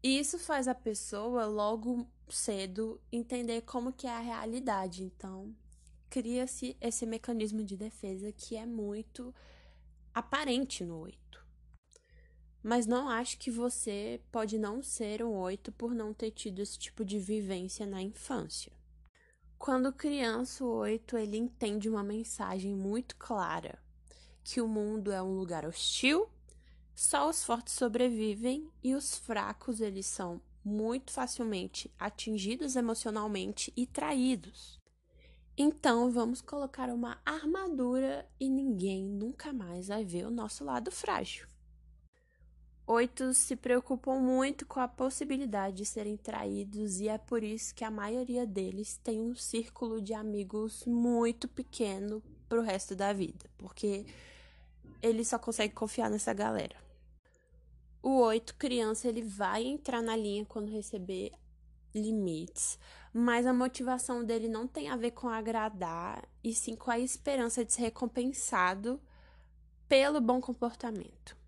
E 0.00 0.18
isso 0.18 0.38
faz 0.38 0.68
a 0.68 0.74
pessoa 0.74 1.44
logo 1.44 2.06
cedo 2.28 3.00
entender 3.10 3.62
como 3.62 3.92
que 3.92 4.06
é 4.06 4.10
a 4.10 4.20
realidade. 4.20 5.02
Então, 5.02 5.52
cria-se 6.08 6.76
esse 6.80 7.04
mecanismo 7.04 7.64
de 7.64 7.76
defesa 7.76 8.32
que 8.32 8.56
é 8.56 8.66
muito 8.66 9.34
aparente 10.14 10.84
no 10.84 10.98
oito. 11.00 11.21
Mas 12.62 12.86
não 12.86 13.08
acho 13.08 13.38
que 13.38 13.50
você 13.50 14.20
pode 14.30 14.56
não 14.56 14.82
ser 14.82 15.22
um 15.22 15.34
oito 15.40 15.72
por 15.72 15.94
não 15.94 16.14
ter 16.14 16.30
tido 16.30 16.60
esse 16.60 16.78
tipo 16.78 17.04
de 17.04 17.18
vivência 17.18 17.84
na 17.84 18.00
infância. 18.00 18.72
Quando 19.58 19.92
criança, 19.92 20.64
o 20.64 20.72
oito 20.78 21.16
ele 21.16 21.36
entende 21.36 21.88
uma 21.88 22.02
mensagem 22.02 22.74
muito 22.74 23.16
clara: 23.16 23.78
que 24.44 24.60
o 24.60 24.68
mundo 24.68 25.10
é 25.10 25.22
um 25.22 25.36
lugar 25.36 25.64
hostil, 25.64 26.28
só 26.94 27.28
os 27.28 27.42
fortes 27.44 27.74
sobrevivem 27.74 28.70
e 28.82 28.94
os 28.94 29.16
fracos 29.16 29.80
eles 29.80 30.06
são 30.06 30.40
muito 30.64 31.10
facilmente 31.10 31.92
atingidos 31.98 32.76
emocionalmente 32.76 33.72
e 33.76 33.86
traídos. 33.86 34.80
Então 35.56 36.10
vamos 36.10 36.40
colocar 36.40 36.88
uma 36.88 37.20
armadura 37.24 38.28
e 38.38 38.48
ninguém 38.48 39.04
nunca 39.04 39.52
mais 39.52 39.88
vai 39.88 40.04
ver 40.04 40.26
o 40.26 40.30
nosso 40.30 40.64
lado 40.64 40.90
frágil. 40.90 41.51
Oitos 42.94 43.38
se 43.38 43.56
preocupam 43.56 44.18
muito 44.18 44.66
com 44.66 44.78
a 44.78 44.86
possibilidade 44.86 45.76
de 45.76 45.86
serem 45.86 46.14
traídos 46.14 47.00
e 47.00 47.08
é 47.08 47.16
por 47.16 47.42
isso 47.42 47.74
que 47.74 47.86
a 47.86 47.90
maioria 47.90 48.46
deles 48.46 49.00
tem 49.02 49.18
um 49.18 49.34
círculo 49.34 49.98
de 49.98 50.12
amigos 50.12 50.84
muito 50.84 51.48
pequeno 51.48 52.22
pro 52.50 52.60
resto 52.60 52.94
da 52.94 53.10
vida, 53.14 53.48
porque 53.56 54.04
ele 55.00 55.24
só 55.24 55.38
consegue 55.38 55.72
confiar 55.72 56.10
nessa 56.10 56.34
galera. 56.34 56.76
O 58.02 58.20
oito 58.20 58.54
criança 58.56 59.08
ele 59.08 59.22
vai 59.22 59.64
entrar 59.64 60.02
na 60.02 60.14
linha 60.14 60.44
quando 60.44 60.70
receber 60.70 61.32
limites, 61.94 62.78
mas 63.10 63.46
a 63.46 63.54
motivação 63.54 64.22
dele 64.22 64.48
não 64.48 64.68
tem 64.68 64.90
a 64.90 64.96
ver 64.96 65.12
com 65.12 65.30
agradar 65.30 66.28
e 66.44 66.52
sim 66.52 66.76
com 66.76 66.90
a 66.90 66.98
esperança 66.98 67.64
de 67.64 67.72
ser 67.72 67.84
recompensado 67.84 69.00
pelo 69.88 70.20
bom 70.20 70.42
comportamento. 70.42 71.40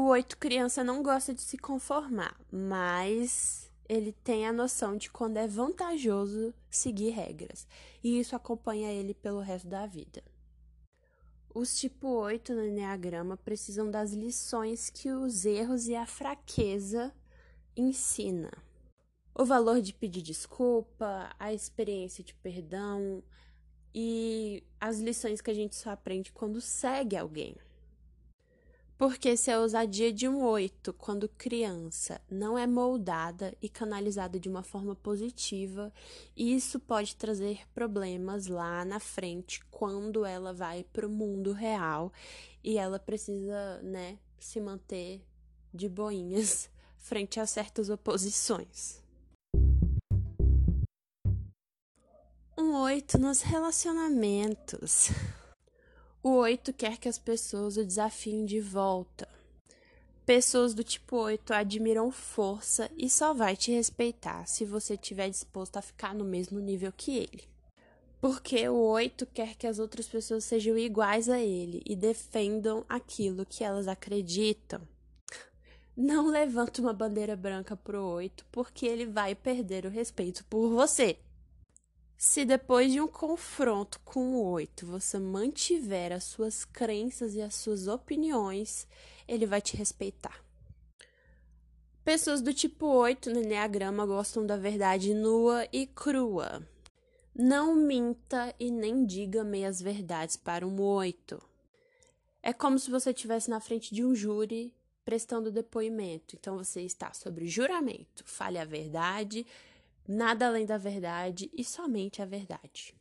O 0.00 0.04
oito 0.04 0.38
criança 0.38 0.82
não 0.82 1.02
gosta 1.02 1.34
de 1.34 1.42
se 1.42 1.58
conformar, 1.58 2.34
mas 2.50 3.70
ele 3.86 4.12
tem 4.24 4.46
a 4.46 4.52
noção 4.52 4.96
de 4.96 5.10
quando 5.10 5.36
é 5.36 5.46
vantajoso 5.46 6.54
seguir 6.70 7.10
regras, 7.10 7.68
e 8.02 8.18
isso 8.18 8.34
acompanha 8.34 8.90
ele 8.90 9.12
pelo 9.12 9.40
resto 9.40 9.68
da 9.68 9.86
vida. 9.86 10.24
Os 11.54 11.78
tipo 11.78 12.08
8 12.08 12.54
no 12.54 12.64
Enneagrama 12.64 13.36
precisam 13.36 13.90
das 13.90 14.14
lições 14.14 14.88
que 14.88 15.12
os 15.12 15.44
erros 15.44 15.86
e 15.86 15.94
a 15.94 16.06
fraqueza 16.06 17.14
ensina. 17.76 18.50
O 19.34 19.44
valor 19.44 19.82
de 19.82 19.92
pedir 19.92 20.22
desculpa, 20.22 21.28
a 21.38 21.52
experiência 21.52 22.24
de 22.24 22.32
perdão 22.36 23.22
e 23.94 24.64
as 24.80 24.98
lições 24.98 25.42
que 25.42 25.50
a 25.50 25.54
gente 25.54 25.76
só 25.76 25.90
aprende 25.90 26.32
quando 26.32 26.58
segue 26.58 27.18
alguém. 27.18 27.54
Porque 29.00 29.34
se 29.34 29.50
a 29.50 29.58
ousadia 29.58 30.12
de 30.12 30.28
um 30.28 30.44
oito, 30.44 30.92
quando 30.92 31.26
criança, 31.26 32.20
não 32.30 32.58
é 32.58 32.66
moldada 32.66 33.56
e 33.62 33.66
canalizada 33.66 34.38
de 34.38 34.46
uma 34.46 34.62
forma 34.62 34.94
positiva, 34.94 35.90
isso 36.36 36.78
pode 36.78 37.16
trazer 37.16 37.66
problemas 37.72 38.46
lá 38.46 38.84
na 38.84 39.00
frente 39.00 39.64
quando 39.70 40.26
ela 40.26 40.52
vai 40.52 40.84
para 40.84 41.06
o 41.06 41.10
mundo 41.10 41.52
real 41.52 42.12
e 42.62 42.76
ela 42.76 42.98
precisa, 42.98 43.80
né, 43.82 44.18
se 44.38 44.60
manter 44.60 45.24
de 45.72 45.88
boinhas 45.88 46.68
frente 47.00 47.40
a 47.40 47.46
certas 47.46 47.88
oposições. 47.88 49.02
Um 52.54 52.74
oito 52.82 53.16
nos 53.16 53.40
relacionamentos. 53.40 55.08
O 56.22 56.32
8 56.32 56.74
quer 56.74 56.98
que 56.98 57.08
as 57.08 57.18
pessoas 57.18 57.78
o 57.78 57.84
desafiem 57.84 58.44
de 58.44 58.60
volta. 58.60 59.26
Pessoas 60.26 60.74
do 60.74 60.84
tipo 60.84 61.16
8 61.16 61.54
admiram 61.54 62.10
força 62.10 62.90
e 62.94 63.08
só 63.08 63.32
vai 63.32 63.56
te 63.56 63.72
respeitar 63.72 64.46
se 64.46 64.66
você 64.66 64.94
estiver 64.94 65.30
disposto 65.30 65.78
a 65.78 65.82
ficar 65.82 66.14
no 66.14 66.22
mesmo 66.22 66.60
nível 66.60 66.92
que 66.94 67.16
ele. 67.16 67.48
Porque 68.20 68.68
o 68.68 68.76
oito 68.76 69.24
quer 69.24 69.54
que 69.54 69.66
as 69.66 69.78
outras 69.78 70.06
pessoas 70.06 70.44
sejam 70.44 70.76
iguais 70.76 71.26
a 71.26 71.40
ele 71.40 71.82
e 71.86 71.96
defendam 71.96 72.84
aquilo 72.86 73.46
que 73.46 73.64
elas 73.64 73.88
acreditam. 73.88 74.82
Não 75.96 76.26
levante 76.26 76.82
uma 76.82 76.92
bandeira 76.92 77.34
branca 77.34 77.74
pro 77.74 78.04
oito, 78.04 78.44
porque 78.52 78.84
ele 78.84 79.06
vai 79.06 79.34
perder 79.34 79.86
o 79.86 79.90
respeito 79.90 80.44
por 80.44 80.68
você. 80.68 81.16
Se 82.22 82.44
depois 82.44 82.92
de 82.92 83.00
um 83.00 83.08
confronto 83.08 83.98
com 84.04 84.34
o 84.34 84.50
oito 84.50 84.84
você 84.84 85.18
mantiver 85.18 86.12
as 86.12 86.24
suas 86.24 86.66
crenças 86.66 87.34
e 87.34 87.40
as 87.40 87.54
suas 87.54 87.88
opiniões, 87.88 88.86
ele 89.26 89.46
vai 89.46 89.62
te 89.62 89.74
respeitar. 89.74 90.44
Pessoas 92.04 92.42
do 92.42 92.52
tipo 92.52 92.84
8 92.84 93.30
no 93.30 93.40
Enneagrama 93.40 94.04
gostam 94.04 94.44
da 94.44 94.58
verdade 94.58 95.14
nua 95.14 95.66
e 95.72 95.86
crua. 95.86 96.62
Não 97.34 97.74
minta 97.74 98.54
e 98.60 98.70
nem 98.70 99.06
diga 99.06 99.42
meias 99.42 99.80
verdades 99.80 100.36
para 100.36 100.66
um 100.66 100.78
8. 100.78 101.40
É 102.42 102.52
como 102.52 102.78
se 102.78 102.90
você 102.90 103.12
estivesse 103.12 103.48
na 103.48 103.60
frente 103.60 103.94
de 103.94 104.04
um 104.04 104.14
júri 104.14 104.74
prestando 105.06 105.50
depoimento. 105.50 106.36
Então 106.38 106.58
você 106.58 106.82
está 106.82 107.14
sobre 107.14 107.46
juramento. 107.46 108.24
Fale 108.26 108.58
a 108.58 108.64
verdade, 108.66 109.46
nada 110.10 110.48
além 110.48 110.66
da 110.66 110.76
verdade 110.76 111.48
e 111.54 111.64
somente 111.64 112.20
a 112.20 112.26
verdade. 112.26 112.96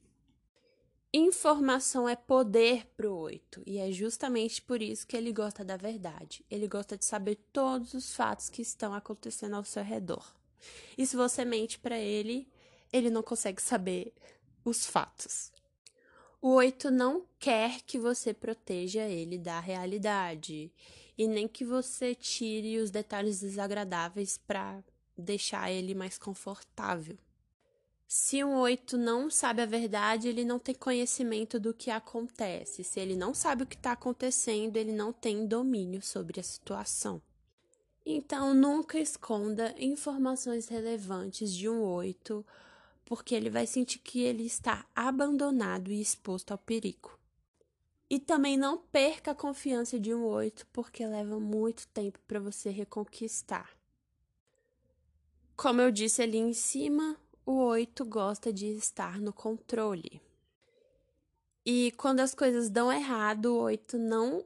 Informação 1.11 2.07
é 2.07 2.15
poder 2.15 2.85
para 2.95 3.09
o 3.09 3.17
oito, 3.17 3.63
e 3.65 3.79
é 3.79 3.91
justamente 3.91 4.61
por 4.61 4.79
isso 4.79 5.07
que 5.07 5.17
ele 5.17 5.33
gosta 5.33 5.65
da 5.65 5.75
verdade. 5.75 6.45
Ele 6.51 6.67
gosta 6.67 6.95
de 6.95 7.03
saber 7.03 7.37
todos 7.51 7.95
os 7.95 8.13
fatos 8.13 8.47
que 8.47 8.61
estão 8.61 8.93
acontecendo 8.93 9.55
ao 9.55 9.65
seu 9.65 9.83
redor. 9.83 10.23
E 10.95 11.03
se 11.03 11.15
você 11.15 11.43
mente 11.43 11.79
para 11.79 11.97
ele, 11.97 12.47
ele 12.93 13.09
não 13.09 13.23
consegue 13.23 13.59
saber 13.59 14.13
os 14.63 14.85
fatos. 14.85 15.51
O 16.39 16.53
oito 16.53 16.91
não 16.91 17.25
quer 17.39 17.81
que 17.81 17.97
você 17.97 18.35
proteja 18.35 19.01
ele 19.01 19.39
da 19.39 19.59
realidade 19.59 20.71
e 21.17 21.27
nem 21.27 21.47
que 21.47 21.65
você 21.65 22.13
tire 22.13 22.77
os 22.77 22.91
detalhes 22.91 23.39
desagradáveis 23.39 24.37
para 24.37 24.83
deixar 25.19 25.71
ele 25.71 25.93
mais 25.93 26.17
confortável. 26.17 27.17
Se 28.07 28.43
um 28.43 28.55
oito 28.55 28.97
não 28.97 29.29
sabe 29.29 29.61
a 29.61 29.67
verdade, 29.67 30.27
ele 30.27 30.43
não 30.43 30.57
tem 30.57 30.73
conhecimento 30.73 31.59
do 31.59 31.75
que 31.75 31.91
acontece. 31.91 32.83
Se 32.83 32.99
ele 32.99 33.15
não 33.15 33.35
sabe 33.35 33.61
o 33.61 33.67
que 33.67 33.75
está 33.75 33.91
acontecendo, 33.91 34.77
ele 34.77 34.91
não 34.91 35.13
tem 35.13 35.45
domínio 35.45 36.01
sobre 36.01 36.39
a 36.39 36.43
situação. 36.43 37.21
Então, 38.03 38.55
nunca 38.55 38.97
esconda 38.97 39.75
informações 39.77 40.67
relevantes 40.67 41.53
de 41.53 41.69
um 41.69 41.83
oito, 41.83 42.43
porque 43.05 43.35
ele 43.35 43.51
vai 43.51 43.67
sentir 43.67 43.99
que 43.99 44.21
ele 44.21 44.43
está 44.43 44.87
abandonado 44.95 45.91
e 45.91 46.01
exposto 46.01 46.51
ao 46.51 46.57
perigo. 46.57 47.15
E 48.09 48.19
também 48.19 48.57
não 48.57 48.79
perca 48.79 49.31
a 49.31 49.35
confiança 49.35 49.99
de 49.99 50.11
um 50.15 50.25
oito, 50.25 50.65
porque 50.73 51.05
leva 51.05 51.39
muito 51.39 51.87
tempo 51.89 52.17
para 52.27 52.39
você 52.39 52.71
reconquistar. 52.71 53.78
Como 55.59 55.81
eu 55.81 55.91
disse 55.91 56.21
ali 56.21 56.37
em 56.37 56.53
cima, 56.53 57.17
o 57.45 57.51
oito 57.65 58.05
gosta 58.05 58.53
de 58.53 58.67
estar 58.67 59.19
no 59.19 59.33
controle. 59.33 60.21
E 61.65 61.91
quando 61.97 62.21
as 62.21 62.33
coisas 62.33 62.69
dão 62.69 62.89
errado, 62.89 63.47
o 63.47 63.63
oito 63.63 63.97
não 63.97 64.45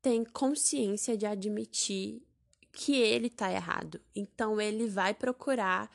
tem 0.00 0.22
consciência 0.22 1.16
de 1.16 1.26
admitir 1.26 2.22
que 2.70 2.94
ele 2.94 3.26
está 3.26 3.50
errado. 3.50 4.00
Então 4.14 4.60
ele 4.60 4.86
vai 4.86 5.12
procurar 5.12 5.90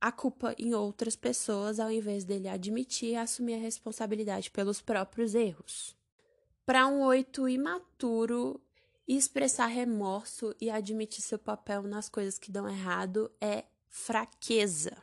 a 0.00 0.10
culpa 0.10 0.52
em 0.58 0.74
outras 0.74 1.14
pessoas 1.14 1.78
ao 1.78 1.92
invés 1.92 2.24
dele 2.24 2.48
admitir 2.48 3.10
e 3.10 3.16
assumir 3.16 3.54
a 3.54 3.58
responsabilidade 3.58 4.50
pelos 4.50 4.80
próprios 4.80 5.32
erros. 5.32 5.96
Para 6.66 6.88
um 6.88 7.02
oito 7.02 7.48
imaturo, 7.48 8.60
expressar 9.06 9.66
remorso 9.66 10.52
e 10.60 10.70
admitir 10.70 11.22
seu 11.22 11.38
papel 11.38 11.84
nas 11.84 12.08
coisas 12.08 12.36
que 12.36 12.50
dão 12.50 12.68
errado 12.68 13.30
é 13.40 13.64
fraqueza. 13.96 14.96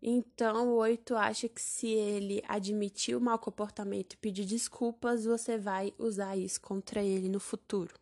Então, 0.00 0.68
o 0.68 0.76
8 0.76 1.16
acha 1.16 1.48
que 1.48 1.60
se 1.60 1.88
ele 1.88 2.42
admitir 2.46 3.16
o 3.16 3.20
mau 3.20 3.38
comportamento 3.38 4.12
e 4.12 4.16
pedir 4.16 4.44
desculpas, 4.44 5.24
você 5.24 5.58
vai 5.58 5.92
usar 5.98 6.36
isso 6.36 6.60
contra 6.60 7.02
ele 7.02 7.28
no 7.28 7.40
futuro. 7.40 7.92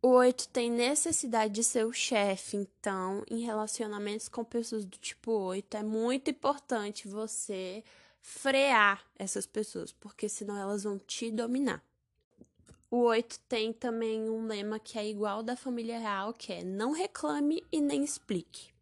O 0.00 0.08
8 0.08 0.48
tem 0.48 0.70
necessidade 0.70 1.52
de 1.52 1.62
ser 1.62 1.84
o 1.84 1.92
chefe, 1.92 2.56
então, 2.56 3.22
em 3.30 3.40
relacionamentos 3.40 4.28
com 4.28 4.42
pessoas 4.42 4.84
do 4.84 4.96
tipo 4.96 5.30
8, 5.30 5.76
é 5.76 5.82
muito 5.82 6.30
importante 6.30 7.06
você 7.06 7.84
frear 8.20 9.04
essas 9.18 9.46
pessoas, 9.46 9.92
porque 9.92 10.26
senão 10.28 10.56
elas 10.56 10.84
vão 10.84 10.98
te 10.98 11.30
dominar. 11.30 11.84
O 12.94 13.06
8 13.06 13.40
tem 13.48 13.72
também 13.72 14.30
um 14.30 14.46
lema 14.46 14.78
que 14.78 14.96
é 14.96 15.04
igual 15.04 15.42
da 15.42 15.56
família 15.56 15.98
real, 15.98 16.32
que 16.32 16.52
é 16.52 16.62
não 16.62 16.92
reclame 16.92 17.60
e 17.72 17.80
nem 17.80 18.04
explique. 18.04 18.72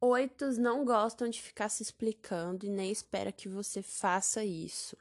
Oitos 0.00 0.58
não 0.58 0.84
gostam 0.84 1.28
de 1.28 1.40
ficar 1.40 1.68
se 1.68 1.80
explicando 1.80 2.66
e 2.66 2.68
nem 2.68 2.90
espera 2.90 3.30
que 3.30 3.48
você 3.48 3.82
faça 3.82 4.44
isso. 4.44 4.96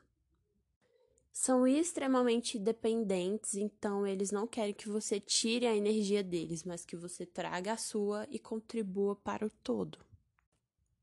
São 1.34 1.66
extremamente 1.66 2.60
dependentes, 2.60 3.56
então 3.56 4.06
eles 4.06 4.30
não 4.30 4.46
querem 4.46 4.76
que 4.76 4.88
você 4.88 5.20
tire 5.20 5.66
a 5.66 5.76
energia 5.76 6.24
deles, 6.24 6.64
mas 6.64 6.86
que 6.86 6.96
você 6.96 7.26
traga 7.26 7.74
a 7.74 7.78
sua 7.78 8.28
e 8.30 8.38
contribua 8.38 9.16
para 9.16 9.44
o 9.44 9.50
todo. 9.50 9.98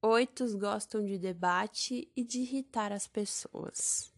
Oitos 0.01 0.55
gostam 0.55 1.05
de 1.05 1.19
debate 1.19 2.09
e 2.15 2.23
de 2.23 2.39
irritar 2.39 2.93
as 2.93 3.09
pessoas. 3.09 4.15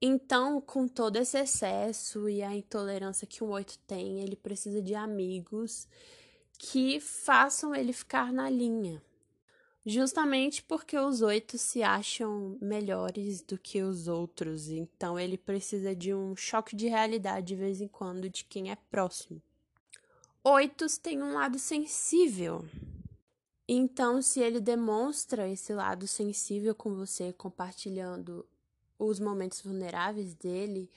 Então, 0.00 0.60
com 0.60 0.86
todo 0.86 1.16
esse 1.16 1.38
excesso 1.38 2.28
e 2.28 2.42
a 2.42 2.54
intolerância 2.54 3.26
que 3.26 3.42
um 3.42 3.50
oito 3.50 3.78
tem, 3.86 4.20
ele 4.20 4.36
precisa 4.36 4.82
de 4.82 4.94
amigos 4.94 5.88
que 6.58 7.00
façam 7.00 7.74
ele 7.74 7.92
ficar 7.92 8.32
na 8.32 8.50
linha. 8.50 9.02
Justamente 9.88 10.62
porque 10.64 10.98
os 10.98 11.22
oito 11.22 11.56
se 11.56 11.82
acham 11.82 12.58
melhores 12.60 13.40
do 13.40 13.56
que 13.56 13.82
os 13.82 14.08
outros, 14.08 14.68
então 14.68 15.16
ele 15.18 15.38
precisa 15.38 15.94
de 15.94 16.12
um 16.12 16.34
choque 16.34 16.74
de 16.74 16.88
realidade 16.88 17.46
de 17.46 17.54
vez 17.54 17.80
em 17.80 17.86
quando 17.86 18.28
de 18.28 18.44
quem 18.44 18.70
é 18.70 18.76
próximo. 18.90 19.40
Oitos 20.42 20.98
têm 20.98 21.22
um 21.22 21.34
lado 21.34 21.58
sensível. 21.58 22.64
Então, 23.68 24.20
se 24.20 24.40
ele 24.40 24.60
demonstra 24.60 25.48
esse 25.48 25.72
lado 25.72 26.06
sensível 26.06 26.74
com 26.74 26.94
você, 26.94 27.32
compartilhando 27.32 28.44
os 28.98 29.20
momentos 29.20 29.60
vulneráveis 29.60 30.34
dele, 30.34 30.90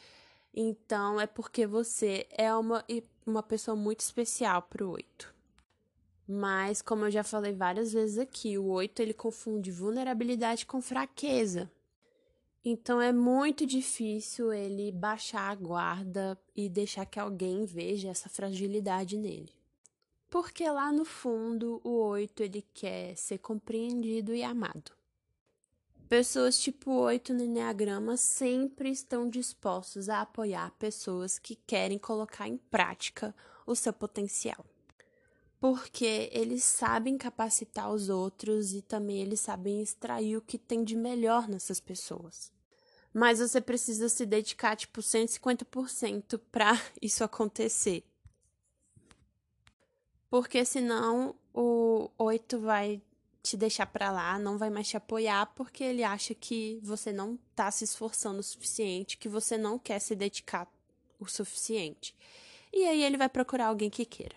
então 0.53 1.19
é 1.19 1.27
porque 1.27 1.67
você 1.67 2.27
é 2.31 2.53
uma, 2.53 2.83
uma 3.25 3.43
pessoa 3.43 3.75
muito 3.75 4.01
especial 4.01 4.62
para 4.63 4.85
o 4.85 4.91
oito. 4.91 5.33
Mas, 6.31 6.79
como 6.79 7.05
eu 7.05 7.12
já 7.12 7.23
falei 7.23 7.53
várias 7.53 7.91
vezes 7.91 8.19
aqui, 8.19 8.55
o 8.55 8.65
8 8.65 9.01
ele 9.01 9.15
confunde 9.15 9.71
vulnerabilidade 9.71 10.63
com 10.63 10.79
fraqueza. 10.79 11.71
Então 12.63 13.01
é 13.01 13.12
muito 13.12 13.65
difícil 13.65 14.53
ele 14.53 14.91
baixar 14.91 15.49
a 15.49 15.55
guarda 15.55 16.38
e 16.55 16.69
deixar 16.69 17.07
que 17.07 17.19
alguém 17.19 17.65
veja 17.65 18.09
essa 18.09 18.29
fragilidade 18.29 19.17
nele. 19.17 19.51
Porque 20.29 20.69
lá 20.69 20.91
no 20.91 21.03
fundo, 21.03 21.81
o 21.83 21.97
8 22.09 22.43
ele 22.43 22.63
quer 22.75 23.15
ser 23.15 23.39
compreendido 23.39 24.35
e 24.35 24.43
amado. 24.43 24.98
Pessoas 26.09 26.59
tipo 26.59 26.91
8 26.91 27.33
no 27.33 27.43
Enneagrama 27.43 28.17
sempre 28.17 28.89
estão 28.89 29.29
dispostos 29.29 30.09
a 30.09 30.21
apoiar 30.21 30.71
pessoas 30.79 31.39
que 31.39 31.55
querem 31.55 31.97
colocar 31.97 32.47
em 32.47 32.57
prática 32.57 33.33
o 33.65 33.75
seu 33.75 33.93
potencial 33.93 34.65
porque 35.59 36.29
eles 36.31 36.63
sabem 36.63 37.17
capacitar 37.17 37.91
os 37.91 38.07
outros 38.09 38.73
e 38.73 38.81
também 38.81 39.21
eles 39.21 39.41
sabem 39.41 39.81
extrair 39.81 40.37
o 40.37 40.41
que 40.41 40.57
tem 40.57 40.83
de 40.83 40.95
melhor 40.95 41.49
nessas 41.49 41.81
pessoas. 41.81 42.51
Mas 43.13 43.39
você 43.39 43.59
precisa 43.59 44.07
se 44.07 44.25
dedicar 44.25 44.77
tipo 44.77 45.01
150% 45.01 46.39
para 46.51 46.79
isso 47.01 47.23
acontecer. 47.23 48.03
Porque 50.29 50.63
senão 50.63 51.35
o 51.53 52.09
8 52.17 52.59
vai 52.59 53.01
te 53.49 53.57
deixar 53.57 53.88
para 53.88 54.12
lá, 54.12 54.38
não 54.38 54.57
vai 54.57 54.69
mais 54.69 54.88
te 54.88 54.97
apoiar 54.97 55.47
porque 55.55 55.83
ele 55.83 56.03
acha 56.03 56.35
que 56.35 56.79
você 56.83 57.12
não 57.12 57.38
tá 57.55 57.71
se 57.71 57.83
esforçando 57.83 58.39
o 58.39 58.43
suficiente, 58.43 59.17
que 59.17 59.27
você 59.27 59.57
não 59.57 59.79
quer 59.79 59.99
se 59.99 60.15
dedicar 60.15 60.67
o 61.19 61.27
suficiente. 61.27 62.15
E 62.71 62.85
aí 62.85 63.03
ele 63.03 63.17
vai 63.17 63.27
procurar 63.27 63.67
alguém 63.67 63.89
que 63.89 64.05
queira. 64.05 64.35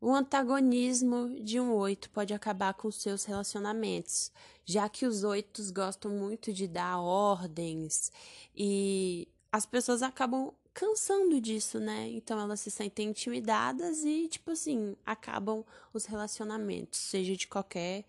O 0.00 0.12
antagonismo 0.12 1.40
de 1.40 1.60
um 1.60 1.72
oito 1.74 2.10
pode 2.10 2.34
acabar 2.34 2.74
com 2.74 2.90
seus 2.90 3.24
relacionamentos, 3.24 4.32
já 4.64 4.88
que 4.88 5.06
os 5.06 5.22
oitos 5.22 5.70
gostam 5.70 6.10
muito 6.10 6.52
de 6.52 6.66
dar 6.66 6.98
ordens 6.98 8.10
e 8.54 9.28
as 9.50 9.64
pessoas 9.64 10.02
acabam 10.02 10.52
cansando 10.74 11.40
disso, 11.40 11.78
né? 11.78 12.08
Então 12.10 12.40
elas 12.40 12.60
se 12.60 12.70
sentem 12.70 13.10
intimidadas 13.10 14.04
e, 14.04 14.28
tipo 14.28 14.50
assim, 14.50 14.96
acabam 15.04 15.64
os 15.92 16.04
relacionamentos, 16.06 16.98
seja 16.98 17.36
de 17.36 17.46
qualquer 17.46 18.04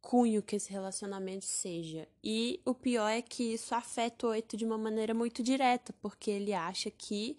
cunho 0.00 0.42
que 0.42 0.56
esse 0.56 0.70
relacionamento 0.70 1.44
seja. 1.44 2.08
E 2.22 2.60
o 2.64 2.74
pior 2.74 3.08
é 3.08 3.22
que 3.22 3.54
isso 3.54 3.74
afeta 3.74 4.26
o 4.26 4.30
oito 4.30 4.56
de 4.56 4.64
uma 4.64 4.76
maneira 4.76 5.14
muito 5.14 5.42
direta, 5.42 5.94
porque 6.02 6.30
ele 6.30 6.52
acha 6.52 6.90
que 6.90 7.36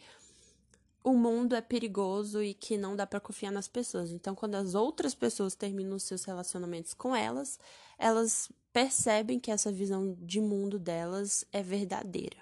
o 1.03 1.13
mundo 1.13 1.53
é 1.53 1.61
perigoso 1.61 2.41
e 2.41 2.53
que 2.53 2.77
não 2.77 2.95
dá 2.95 3.05
para 3.05 3.19
confiar 3.19 3.51
nas 3.51 3.67
pessoas. 3.67 4.11
Então, 4.11 4.33
quando 4.33 4.55
as 4.55 4.73
outras 4.73 5.13
pessoas 5.13 5.53
terminam 5.53 5.99
seus 5.99 6.23
relacionamentos 6.23 6.93
com 6.93 7.13
elas, 7.13 7.59
elas 7.97 8.49
percebem 8.71 9.39
que 9.39 9.51
essa 9.51 9.71
visão 9.71 10.15
de 10.21 10.39
mundo 10.39 10.79
delas 10.79 11.45
é 11.51 11.61
verdadeira. 11.61 12.37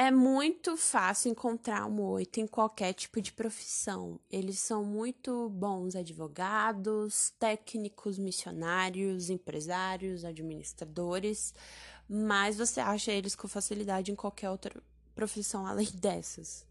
É 0.00 0.12
muito 0.12 0.76
fácil 0.76 1.32
encontrar 1.32 1.84
um 1.86 2.00
oito 2.02 2.38
em 2.38 2.46
qualquer 2.46 2.92
tipo 2.92 3.20
de 3.20 3.32
profissão. 3.32 4.20
Eles 4.30 4.60
são 4.60 4.84
muito 4.84 5.48
bons 5.48 5.96
advogados, 5.96 7.34
técnicos, 7.36 8.16
missionários, 8.16 9.28
empresários, 9.28 10.24
administradores, 10.24 11.52
mas 12.08 12.56
você 12.56 12.78
acha 12.78 13.10
eles 13.10 13.34
com 13.34 13.48
facilidade 13.48 14.12
em 14.12 14.14
qualquer 14.14 14.50
outra 14.50 14.80
profissão 15.16 15.66
além 15.66 15.90
dessas. 15.98 16.64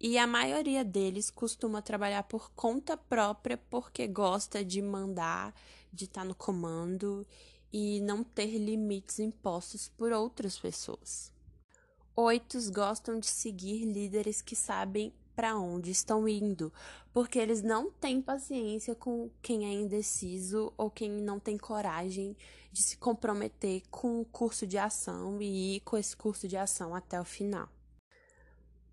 E 0.00 0.18
a 0.18 0.26
maioria 0.26 0.84
deles 0.84 1.30
costuma 1.30 1.80
trabalhar 1.80 2.24
por 2.24 2.50
conta 2.50 2.96
própria 2.96 3.56
porque 3.56 4.08
gosta 4.08 4.64
de 4.64 4.82
mandar, 4.82 5.54
de 5.92 6.06
estar 6.06 6.24
no 6.24 6.34
comando 6.34 7.24
e 7.72 8.00
não 8.00 8.24
ter 8.24 8.58
limites 8.58 9.20
impostos 9.20 9.86
por 9.86 10.10
outras 10.10 10.58
pessoas. 10.58 11.32
Oitos 12.16 12.70
gostam 12.70 13.18
de 13.18 13.26
seguir 13.26 13.84
líderes 13.84 14.40
que 14.40 14.54
sabem 14.54 15.12
para 15.34 15.56
onde 15.56 15.90
estão 15.90 16.28
indo, 16.28 16.72
porque 17.12 17.40
eles 17.40 17.60
não 17.60 17.90
têm 17.90 18.22
paciência 18.22 18.94
com 18.94 19.28
quem 19.42 19.66
é 19.66 19.72
indeciso 19.72 20.72
ou 20.76 20.88
quem 20.88 21.10
não 21.10 21.40
tem 21.40 21.58
coragem 21.58 22.36
de 22.70 22.82
se 22.84 22.96
comprometer 22.98 23.82
com 23.90 24.20
o 24.20 24.24
curso 24.24 24.64
de 24.64 24.78
ação 24.78 25.42
e 25.42 25.76
ir 25.76 25.80
com 25.80 25.96
esse 25.96 26.16
curso 26.16 26.46
de 26.46 26.56
ação 26.56 26.94
até 26.94 27.20
o 27.20 27.24
final. 27.24 27.68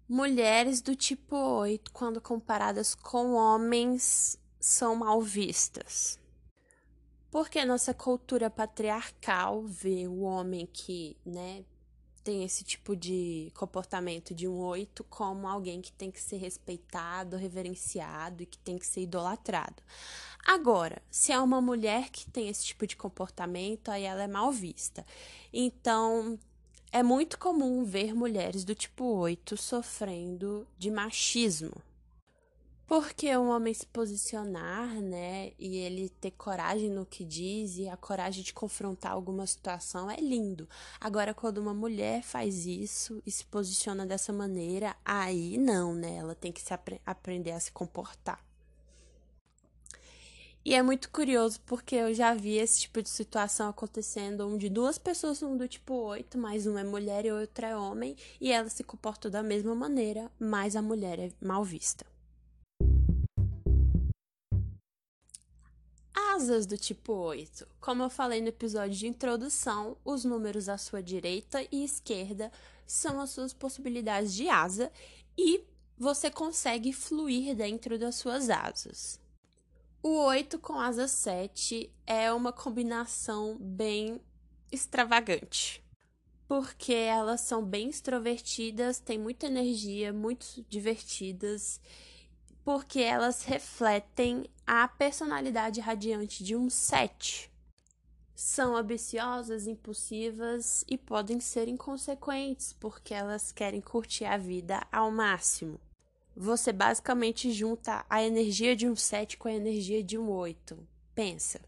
Mulheres 0.10 0.82
do 0.82 0.96
tipo 0.96 1.36
8, 1.36 1.92
quando 1.92 2.20
comparadas 2.20 2.96
com 2.96 3.34
homens, 3.34 4.36
são 4.60 4.96
mal 4.96 5.22
vistas. 5.22 6.20
Porque 7.30 7.64
nossa 7.64 7.94
cultura 7.94 8.50
patriarcal 8.50 9.62
vê 9.62 10.08
o 10.08 10.22
homem 10.22 10.66
que, 10.66 11.16
né, 11.24 11.64
tem 12.24 12.44
esse 12.44 12.64
tipo 12.64 12.96
de 12.96 13.52
comportamento 13.56 14.34
de 14.34 14.48
um 14.48 14.58
oito 14.58 15.04
como 15.04 15.48
alguém 15.48 15.82
que 15.82 15.92
tem 15.92 16.12
que 16.12 16.22
ser 16.22 16.38
respeitado, 16.38 17.38
reverenciado 17.38 18.44
e 18.44 18.46
que 18.46 18.58
tem 18.58 18.78
que 18.78 18.86
ser 18.86 19.02
idolatrado. 19.02 19.82
Agora, 20.46 21.02
se 21.10 21.32
é 21.32 21.40
uma 21.40 21.62
mulher 21.62 22.10
que 22.10 22.30
tem 22.30 22.50
esse 22.50 22.66
tipo 22.66 22.88
de 22.88 22.96
comportamento, 22.96 23.90
aí 23.90 24.04
ela 24.04 24.24
é 24.24 24.28
mal 24.28 24.52
vista. 24.52 25.06
Então, 25.54 26.40
é 26.92 27.04
muito 27.04 27.38
comum 27.38 27.84
ver 27.84 28.14
mulheres 28.14 28.64
do 28.64 28.76
tipo 28.76 29.04
8 29.04 29.56
sofrendo 29.56 30.68
de 30.78 30.90
machismo. 30.92 31.74
Porque 32.92 33.38
um 33.38 33.48
homem 33.48 33.74
se 33.74 33.86
posicionar, 33.86 35.00
né, 35.00 35.54
e 35.58 35.78
ele 35.78 36.10
ter 36.10 36.32
coragem 36.32 36.90
no 36.90 37.06
que 37.06 37.24
diz 37.24 37.78
e 37.78 37.88
a 37.88 37.96
coragem 37.96 38.44
de 38.44 38.54
confrontar 38.54 39.14
alguma 39.14 39.48
situação 39.48 40.12
é 40.12 40.18
lindo. 40.18 40.68
Agora, 41.00 41.34
quando 41.34 41.60
uma 41.60 41.74
mulher 41.74 42.22
faz 42.22 42.66
isso 42.66 43.24
e 43.26 43.32
se 43.32 43.46
posiciona 43.46 44.06
dessa 44.06 44.34
maneira, 44.34 44.94
aí 45.06 45.58
não, 45.58 45.96
né? 45.96 46.18
Ela 46.18 46.36
tem 46.36 46.52
que 46.52 46.62
se 46.62 46.74
apre 46.74 47.00
aprender 47.06 47.52
a 47.52 47.62
se 47.62 47.72
comportar. 47.72 48.44
E 50.66 50.76
é 50.76 50.82
muito 50.82 51.10
curioso 51.12 51.62
porque 51.66 51.96
eu 51.96 52.14
já 52.14 52.34
vi 52.34 52.58
esse 52.58 52.82
tipo 52.82 53.02
de 53.02 53.08
situação 53.08 53.70
acontecendo 53.70 54.46
onde 54.46 54.68
duas 54.68 54.98
pessoas 54.98 55.38
são 55.38 55.56
do 55.56 55.66
tipo 55.66 55.94
8, 55.94 56.38
mas 56.38 56.68
uma 56.68 56.82
é 56.82 56.84
mulher 56.84 57.26
e 57.26 57.32
outra 57.32 57.70
é 57.70 57.78
homem, 57.78 58.18
e 58.42 58.52
elas 58.52 58.74
se 58.74 58.84
comportam 58.84 59.32
da 59.32 59.42
mesma 59.42 59.74
maneira, 59.74 60.30
mas 60.38 60.76
a 60.76 60.82
mulher 60.82 61.20
é 61.20 61.32
mal 61.42 61.64
vista. 61.64 62.11
Asas 66.34 66.66
do 66.66 66.78
tipo 66.78 67.12
8. 67.12 67.68
Como 67.82 68.04
eu 68.04 68.10
falei 68.10 68.42
no 68.42 68.48
episódio 68.48 68.98
de 68.98 69.06
introdução, 69.06 69.98
os 70.04 70.24
números 70.24 70.70
à 70.70 70.78
sua 70.78 71.04
direita 71.04 71.62
e 71.70 71.84
esquerda 71.84 72.50
são 72.88 73.20
as 73.20 73.32
suas 73.32 73.54
possibilidades 73.54 74.34
de 74.34 74.48
asa 74.48 74.90
e 75.38 75.62
você 75.98 76.32
consegue 76.32 76.94
fluir 76.94 77.54
dentro 77.54 78.00
das 78.00 78.16
suas 78.16 78.50
asas. 78.50 79.20
O 80.02 80.24
8 80.24 80.58
com 80.58 80.80
asa 80.80 81.06
7 81.06 81.92
é 82.08 82.32
uma 82.32 82.54
combinação 82.54 83.58
bem 83.60 84.22
extravagante. 84.72 85.84
Porque 86.48 86.94
elas 86.94 87.42
são 87.42 87.62
bem 87.64 87.90
extrovertidas, 87.90 89.00
têm 89.00 89.20
muita 89.20 89.48
energia, 89.48 90.14
muito 90.14 90.66
divertidas 90.70 91.82
porque 92.64 93.00
elas 93.00 93.44
refletem 93.44 94.46
a 94.66 94.88
personalidade 94.88 95.80
radiante 95.80 96.44
de 96.44 96.56
um 96.56 96.70
7. 96.70 97.52
São 98.34 98.76
ambiciosas, 98.76 99.68
impulsivas 99.68 100.84
e 100.88 100.98
podem 100.98 101.40
ser 101.40 101.68
inconsequentes, 101.68 102.74
porque 102.74 103.14
elas 103.14 103.52
querem 103.52 103.82
curtir 103.82 104.26
a 104.26 104.38
vida 104.38 104.86
ao 104.92 105.12
máximo. 105.12 105.80
Você 106.36 106.72
basicamente 106.72 107.52
junta 107.52 108.06
a 108.10 108.24
energia 108.24 108.76
de 108.76 108.88
um 108.88 108.96
7 108.96 109.38
com 109.38 109.48
a 109.48 109.54
energia 109.54 110.04
de 110.04 110.18
um 110.18 110.30
8. 110.30 110.78
Pensa. 111.14 111.60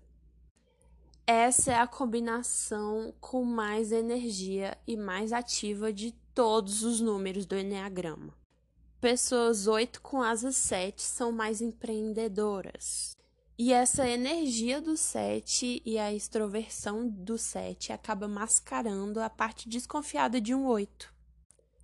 Essa 1.28 1.74
é 1.74 1.76
a 1.76 1.88
combinação 1.88 3.14
com 3.20 3.44
mais 3.44 3.92
energia 3.92 4.78
e 4.88 4.98
mais 4.98 5.32
ativa 5.32 5.92
de 5.92 6.12
todos 6.34 6.84
os 6.84 7.00
números 7.00 7.46
do 7.46 7.58
Enneagrama. 7.58 8.43
Pessoas 9.04 9.68
8 9.68 10.00
com 10.00 10.22
asas 10.22 10.56
7 10.56 11.02
são 11.02 11.30
mais 11.30 11.60
empreendedoras. 11.60 13.18
E 13.58 13.74
essa 13.74 14.08
energia 14.08 14.80
do 14.80 14.96
7 14.96 15.82
e 15.86 16.00
a 16.00 16.14
extroversão 16.14 17.10
do 17.10 17.38
7 17.38 17.92
acaba 17.92 18.30
mascarando 18.30 19.20
a 19.20 19.30
parte 19.30 19.68
desconfiada 19.68 20.40
de 20.40 20.56
um 20.56 20.66
8. 20.66 21.14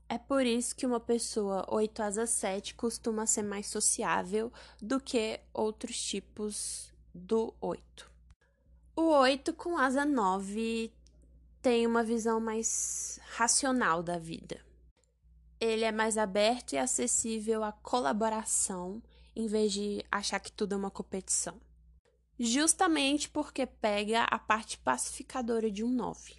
É 0.08 0.18
por 0.18 0.46
isso 0.46 0.74
que 0.74 0.86
uma 0.86 1.02
pessoa 1.02 1.66
8 1.68 2.02
asa 2.04 2.26
7 2.26 2.74
costuma 2.76 3.26
ser 3.26 3.44
mais 3.44 3.68
sociável 3.68 4.50
do 4.82 4.98
que 4.98 5.42
outros 5.54 6.02
tipos 6.02 6.94
do 7.14 7.54
8. 7.60 8.10
O 8.96 9.10
8 9.10 9.54
com 9.56 9.78
asa 9.78 10.06
9 10.06 10.90
tem 11.62 11.86
uma 11.86 12.02
visão 12.02 12.40
mais 12.40 13.20
racional 13.36 14.02
da 14.02 14.18
vida 14.18 14.69
ele 15.60 15.84
é 15.84 15.92
mais 15.92 16.18
aberto 16.18 16.74
e 16.74 16.78
acessível 16.78 17.64
à 17.64 17.72
colaboração, 17.72 19.02
em 19.36 19.48
vez 19.48 19.74
de 19.74 20.04
achar 20.12 20.40
que 20.40 20.52
tudo 20.52 20.74
é 20.74 20.78
uma 20.78 20.92
competição. 20.92 21.60
Justamente 22.40 23.30
porque 23.30 23.66
pega 23.66 24.24
a 24.24 24.40
parte 24.40 24.78
pacificadora 24.78 25.70
de 25.70 25.84
um 25.84 25.90
9. 25.90 26.36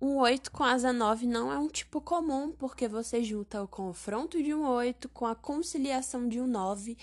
Um 0.00 0.16
8 0.16 0.50
com 0.50 0.64
asa 0.64 0.92
9 0.92 1.26
não 1.26 1.52
é 1.52 1.58
um 1.58 1.68
tipo 1.68 2.00
comum, 2.00 2.50
porque 2.50 2.88
você 2.88 3.22
junta 3.22 3.62
o 3.62 3.68
confronto 3.68 4.42
de 4.42 4.52
um 4.52 4.66
8 4.66 5.08
com 5.10 5.26
a 5.26 5.34
conciliação 5.34 6.28
de 6.28 6.40
um 6.40 6.46
9 6.46 6.96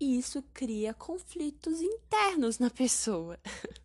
e 0.00 0.18
isso 0.18 0.42
cria 0.52 0.92
conflitos 0.92 1.80
internos 1.80 2.58
na 2.58 2.70
pessoa. 2.70 3.38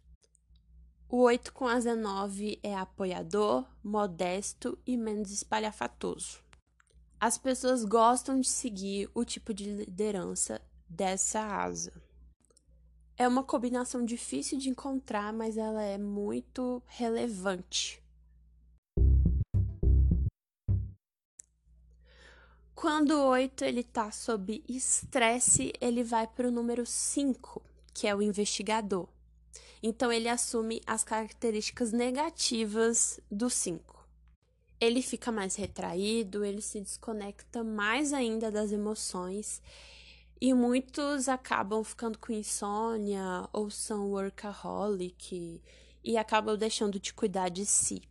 O 1.10 1.22
8 1.22 1.54
com 1.54 1.66
asa 1.66 1.96
9 1.96 2.60
é 2.62 2.76
apoiador, 2.76 3.66
modesto 3.82 4.78
e 4.86 4.98
menos 4.98 5.32
espalhafatoso. 5.32 6.47
As 7.20 7.36
pessoas 7.36 7.84
gostam 7.84 8.40
de 8.40 8.48
seguir 8.48 9.10
o 9.12 9.26
tipo 9.26 9.52
de 9.52 9.66
liderança 9.66 10.62
dessa 10.88 11.40
asa. 11.42 11.92
É 13.18 13.28
uma 13.28 13.44
combinação 13.44 14.06
difícil 14.06 14.60
de 14.60 14.70
encontrar, 14.70 15.34
mas 15.34 15.58
ela 15.58 15.82
é 15.82 15.98
muito 15.98 16.80
relevante. 16.86 18.04
Quando 22.76 23.14
o 23.14 23.30
8 23.30 23.66
ele 23.66 23.84
tá 23.84 24.12
sob 24.12 24.64
estresse, 24.70 25.74
ele 25.82 26.04
vai 26.04 26.28
para 26.28 26.48
o 26.48 26.52
número 26.52 26.86
5, 26.86 27.64
que 27.96 28.06
é 28.06 28.16
o 28.16 28.22
investigador. 28.22 29.10
Então 29.82 30.12
ele 30.12 30.30
assume 30.30 30.84
as 30.86 31.04
características 31.04 31.92
negativas 31.92 33.20
do 33.32 33.50
5 33.50 33.97
ele 34.80 35.02
fica 35.02 35.32
mais 35.32 35.56
retraído, 35.56 36.46
ele 36.46 36.62
se 36.62 36.80
desconecta 36.80 37.64
mais 37.64 38.14
ainda 38.14 38.52
das 38.52 38.72
emoções 38.72 39.62
e 40.40 40.54
muitos 40.54 41.28
acabam 41.28 41.84
ficando 41.84 42.20
com 42.20 42.32
insônia 42.32 43.50
ou 43.52 43.70
são 43.72 44.12
workaholic 44.12 45.62
e 46.04 46.18
acabam 46.18 46.56
deixando 46.56 47.00
de 47.00 47.14
cuidar 47.14 47.50
de 47.50 47.66
si. 47.66 48.02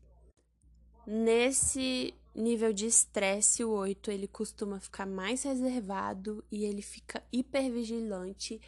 Nesse 1.06 2.12
nível 2.34 2.72
de 2.72 2.86
estresse, 2.86 3.64
o 3.64 3.70
8 3.70 4.10
ele 4.10 4.26
costuma 4.26 4.80
ficar 4.80 5.06
mais 5.06 5.44
reservado 5.44 6.44
e 6.50 6.64
ele 6.64 6.82
fica 6.82 7.22
hipervigilante, 7.32 8.60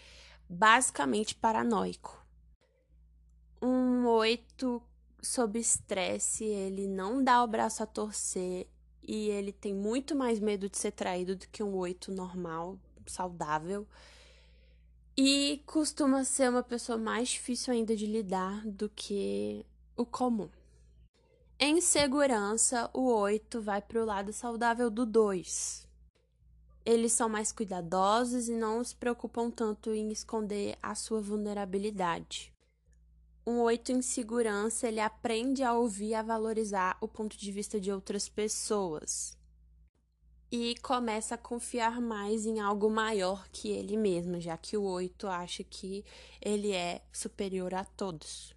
basicamente 0.48 1.34
paranoico. 1.34 2.24
Um 3.60 4.06
8 4.06 4.80
sob 5.20 5.58
estresse, 5.58 6.44
ele 6.44 6.86
não 6.86 7.22
dá 7.22 7.42
o 7.42 7.46
braço 7.46 7.82
a 7.82 7.86
torcer 7.86 8.66
e 9.02 9.30
ele 9.30 9.52
tem 9.52 9.74
muito 9.74 10.14
mais 10.14 10.38
medo 10.38 10.68
de 10.68 10.76
ser 10.76 10.92
traído 10.92 11.34
do 11.34 11.48
que 11.48 11.62
um 11.62 11.74
8 11.74 12.12
normal, 12.12 12.78
saudável. 13.06 13.86
E 15.16 15.62
costuma 15.66 16.24
ser 16.24 16.50
uma 16.50 16.62
pessoa 16.62 16.96
mais 16.96 17.30
difícil 17.30 17.72
ainda 17.72 17.96
de 17.96 18.06
lidar 18.06 18.64
do 18.66 18.88
que 18.88 19.64
o 19.96 20.06
comum. 20.06 20.48
Em 21.58 21.80
segurança, 21.80 22.88
o 22.94 23.12
8 23.12 23.60
vai 23.60 23.82
para 23.82 24.00
o 24.00 24.04
lado 24.04 24.32
saudável 24.32 24.88
do 24.88 25.04
2. 25.04 25.88
Eles 26.84 27.12
são 27.12 27.28
mais 27.28 27.50
cuidadosos 27.50 28.48
e 28.48 28.52
não 28.52 28.84
se 28.84 28.94
preocupam 28.94 29.50
tanto 29.50 29.92
em 29.92 30.10
esconder 30.12 30.78
a 30.80 30.94
sua 30.94 31.20
vulnerabilidade. 31.20 32.52
Um 33.48 33.62
8 33.62 33.92
em 33.92 34.02
segurança, 34.02 34.86
ele 34.86 35.00
aprende 35.00 35.62
a 35.62 35.72
ouvir 35.72 36.12
a 36.12 36.20
valorizar 36.20 36.98
o 37.00 37.08
ponto 37.08 37.34
de 37.34 37.50
vista 37.50 37.80
de 37.80 37.90
outras 37.90 38.28
pessoas. 38.28 39.38
E 40.52 40.74
começa 40.82 41.34
a 41.34 41.38
confiar 41.38 41.98
mais 41.98 42.44
em 42.44 42.60
algo 42.60 42.90
maior 42.90 43.48
que 43.50 43.70
ele 43.70 43.96
mesmo, 43.96 44.38
já 44.38 44.58
que 44.58 44.76
o 44.76 44.82
8 44.82 45.26
acha 45.28 45.64
que 45.64 46.04
ele 46.42 46.72
é 46.72 47.00
superior 47.10 47.72
a 47.72 47.86
todos. 47.86 48.54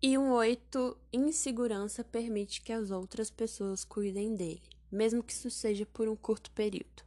E 0.00 0.16
um 0.16 0.30
oito, 0.34 0.96
insegurança 1.12 2.04
permite 2.04 2.62
que 2.62 2.72
as 2.72 2.92
outras 2.92 3.28
pessoas 3.28 3.82
cuidem 3.82 4.36
dele, 4.36 4.62
mesmo 4.88 5.20
que 5.20 5.32
isso 5.32 5.50
seja 5.50 5.84
por 5.84 6.06
um 6.06 6.14
curto 6.14 6.52
período. 6.52 7.02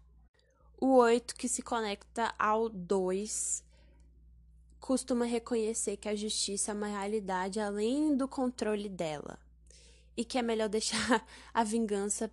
O 0.77 0.97
oito, 0.97 1.33
que 1.33 1.47
se 1.47 1.61
conecta 1.61 2.35
ao 2.37 2.67
dois, 2.67 3.63
costuma 4.79 5.25
reconhecer 5.25 5.97
que 5.97 6.09
a 6.09 6.15
justiça 6.15 6.71
é 6.71 6.73
uma 6.73 6.87
realidade 6.87 7.59
além 7.59 8.15
do 8.15 8.27
controle 8.27 8.89
dela 8.89 9.39
e 10.15 10.25
que 10.25 10.37
é 10.37 10.41
melhor 10.41 10.67
deixar 10.69 11.25
a 11.53 11.63
vingança, 11.63 12.31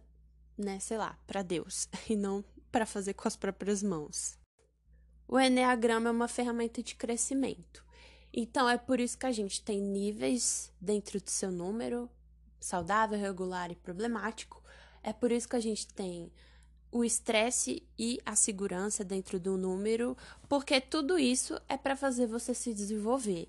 né, 0.56 0.78
sei 0.78 0.98
lá, 0.98 1.18
para 1.26 1.42
Deus 1.42 1.88
e 2.08 2.16
não 2.16 2.44
para 2.70 2.86
fazer 2.86 3.14
com 3.14 3.28
as 3.28 3.36
próprias 3.36 3.82
mãos. 3.82 4.38
O 5.28 5.38
Enneagrama 5.40 6.08
é 6.08 6.12
uma 6.12 6.28
ferramenta 6.28 6.82
de 6.82 6.94
crescimento. 6.94 7.84
Então 8.32 8.68
é 8.68 8.76
por 8.76 9.00
isso 9.00 9.18
que 9.18 9.26
a 9.26 9.32
gente 9.32 9.62
tem 9.62 9.80
níveis 9.80 10.70
dentro 10.80 11.20
do 11.20 11.30
seu 11.30 11.50
número, 11.50 12.08
saudável, 12.60 13.18
regular 13.18 13.70
e 13.70 13.76
problemático. 13.76 14.62
É 15.02 15.12
por 15.12 15.32
isso 15.32 15.48
que 15.48 15.56
a 15.56 15.60
gente 15.60 15.86
tem 15.88 16.30
o 16.96 17.04
estresse 17.04 17.82
e 17.98 18.18
a 18.24 18.34
segurança 18.34 19.04
dentro 19.04 19.38
do 19.38 19.56
número, 19.56 20.16
porque 20.48 20.80
tudo 20.80 21.18
isso 21.18 21.60
é 21.68 21.76
para 21.76 21.94
fazer 21.94 22.26
você 22.26 22.54
se 22.54 22.72
desenvolver. 22.72 23.48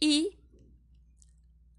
E 0.00 0.36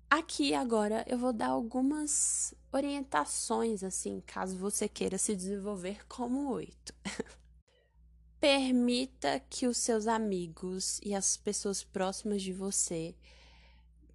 aqui 0.10 0.54
agora 0.54 1.06
eu 1.08 1.17
vou 1.17 1.32
dar 1.32 1.48
algumas 1.48 2.54
orientações 2.72 3.84
assim, 3.84 4.22
caso 4.26 4.58
você 4.58 4.89
queira 4.89 5.17
se 5.17 5.36
desenvolver 5.36 6.06
como 6.08 6.52
oito. 6.52 6.93
Permita 8.39 9.39
que 9.50 9.65
os 9.65 9.78
seus 9.78 10.08
amigos 10.08 11.00
e 11.04 11.15
as 11.15 11.38
pessoas 11.38 11.84
próximas 11.84 12.41
de 12.41 12.52
você 12.52 13.15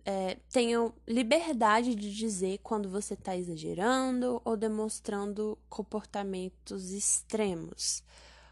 é, 0.05 0.37
tenham 0.51 0.93
liberdade 1.07 1.95
de 1.95 2.15
dizer 2.15 2.59
quando 2.59 2.89
você 2.89 3.15
está 3.15 3.37
exagerando 3.37 4.41
ou 4.45 4.57
demonstrando 4.57 5.59
comportamentos 5.69 6.91
extremos. 6.91 8.03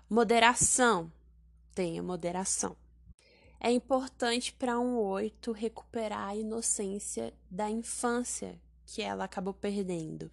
Moderação. 0.09 1.13
Tenha 1.75 2.03
moderação. 2.03 2.77
É 3.59 3.71
importante 3.71 4.53
para 4.53 4.79
um 4.79 4.97
oito 4.97 5.53
recuperar 5.53 6.29
a 6.29 6.37
inocência 6.37 7.35
da 7.51 7.69
infância 7.69 8.59
que 8.87 9.03
ela 9.03 9.25
acabou 9.25 9.53
perdendo. 9.53 10.31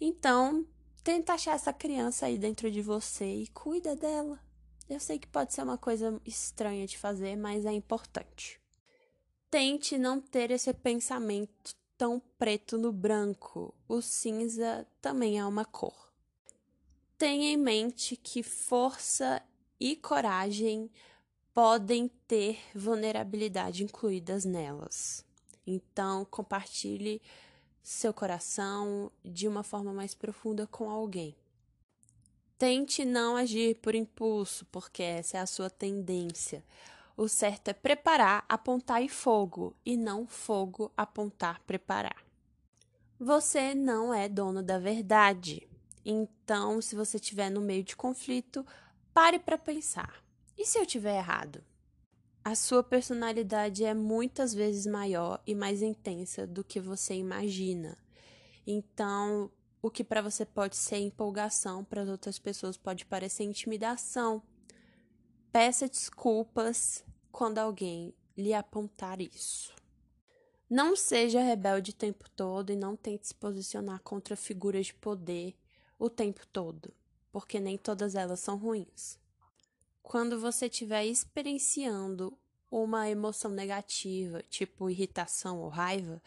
Então, 0.00 0.66
tenta 1.02 1.34
achar 1.34 1.54
essa 1.54 1.72
criança 1.72 2.26
aí 2.26 2.36
dentro 2.36 2.70
de 2.70 2.82
você 2.82 3.24
e 3.24 3.48
cuida 3.48 3.94
dela. 3.94 4.38
Eu 4.88 5.00
sei 5.00 5.18
que 5.18 5.26
pode 5.26 5.54
ser 5.54 5.62
uma 5.62 5.78
coisa 5.78 6.20
estranha 6.26 6.86
de 6.86 6.98
fazer, 6.98 7.36
mas 7.36 7.64
é 7.64 7.72
importante. 7.72 8.60
Tente 9.54 9.96
não 9.96 10.20
ter 10.20 10.50
esse 10.50 10.74
pensamento 10.74 11.76
tão 11.96 12.20
preto 12.36 12.76
no 12.76 12.90
branco. 12.90 13.72
O 13.86 14.02
cinza 14.02 14.84
também 15.00 15.38
é 15.38 15.46
uma 15.46 15.64
cor. 15.64 16.12
Tenha 17.16 17.52
em 17.52 17.56
mente 17.56 18.16
que 18.16 18.42
força 18.42 19.40
e 19.78 19.94
coragem 19.94 20.90
podem 21.54 22.08
ter 22.26 22.58
vulnerabilidade 22.74 23.84
incluídas 23.84 24.44
nelas. 24.44 25.24
Então, 25.64 26.24
compartilhe 26.24 27.22
seu 27.80 28.12
coração 28.12 29.08
de 29.24 29.46
uma 29.46 29.62
forma 29.62 29.92
mais 29.92 30.16
profunda 30.16 30.66
com 30.66 30.90
alguém. 30.90 31.32
Tente 32.58 33.04
não 33.04 33.36
agir 33.36 33.76
por 33.76 33.94
impulso, 33.94 34.66
porque 34.72 35.04
essa 35.04 35.38
é 35.38 35.40
a 35.40 35.46
sua 35.46 35.70
tendência. 35.70 36.64
O 37.16 37.28
certo 37.28 37.68
é 37.68 37.72
preparar, 37.72 38.44
apontar 38.48 39.02
e 39.02 39.08
fogo, 39.08 39.76
e 39.86 39.96
não 39.96 40.26
fogo, 40.26 40.92
apontar, 40.96 41.60
preparar. 41.60 42.24
Você 43.18 43.74
não 43.74 44.12
é 44.12 44.28
dono 44.28 44.62
da 44.62 44.78
verdade. 44.78 45.68
Então, 46.04 46.82
se 46.82 46.96
você 46.96 47.16
estiver 47.16 47.50
no 47.50 47.60
meio 47.60 47.84
de 47.84 47.94
conflito, 47.94 48.66
pare 49.12 49.38
para 49.38 49.56
pensar. 49.56 50.24
E 50.58 50.66
se 50.66 50.78
eu 50.78 50.84
tiver 50.84 51.16
errado? 51.16 51.62
A 52.44 52.54
sua 52.54 52.82
personalidade 52.82 53.84
é 53.84 53.94
muitas 53.94 54.52
vezes 54.52 54.84
maior 54.84 55.40
e 55.46 55.54
mais 55.54 55.82
intensa 55.82 56.46
do 56.46 56.62
que 56.62 56.80
você 56.80 57.14
imagina. 57.14 57.96
Então, 58.66 59.50
o 59.80 59.90
que 59.90 60.02
para 60.02 60.20
você 60.20 60.44
pode 60.44 60.76
ser 60.76 60.98
empolgação, 60.98 61.84
para 61.84 62.02
as 62.02 62.08
outras 62.08 62.38
pessoas 62.38 62.76
pode 62.76 63.06
parecer 63.06 63.44
intimidação. 63.44 64.42
Peça 65.54 65.88
desculpas 65.88 67.04
quando 67.30 67.58
alguém 67.58 68.12
lhe 68.36 68.52
apontar 68.52 69.20
isso. 69.20 69.72
Não 70.68 70.96
seja 70.96 71.40
rebelde 71.40 71.92
o 71.92 71.94
tempo 71.94 72.28
todo 72.30 72.72
e 72.72 72.76
não 72.76 72.96
tente 72.96 73.28
se 73.28 73.34
posicionar 73.36 74.00
contra 74.02 74.34
figuras 74.34 74.86
de 74.86 74.94
poder 74.94 75.54
o 75.96 76.10
tempo 76.10 76.44
todo, 76.48 76.92
porque 77.30 77.60
nem 77.60 77.78
todas 77.78 78.16
elas 78.16 78.40
são 78.40 78.56
ruins. 78.56 79.16
Quando 80.02 80.40
você 80.40 80.66
estiver 80.66 81.06
experienciando 81.06 82.36
uma 82.68 83.08
emoção 83.08 83.52
negativa, 83.52 84.42
tipo 84.50 84.90
irritação 84.90 85.60
ou 85.60 85.68
raiva, 85.68 86.20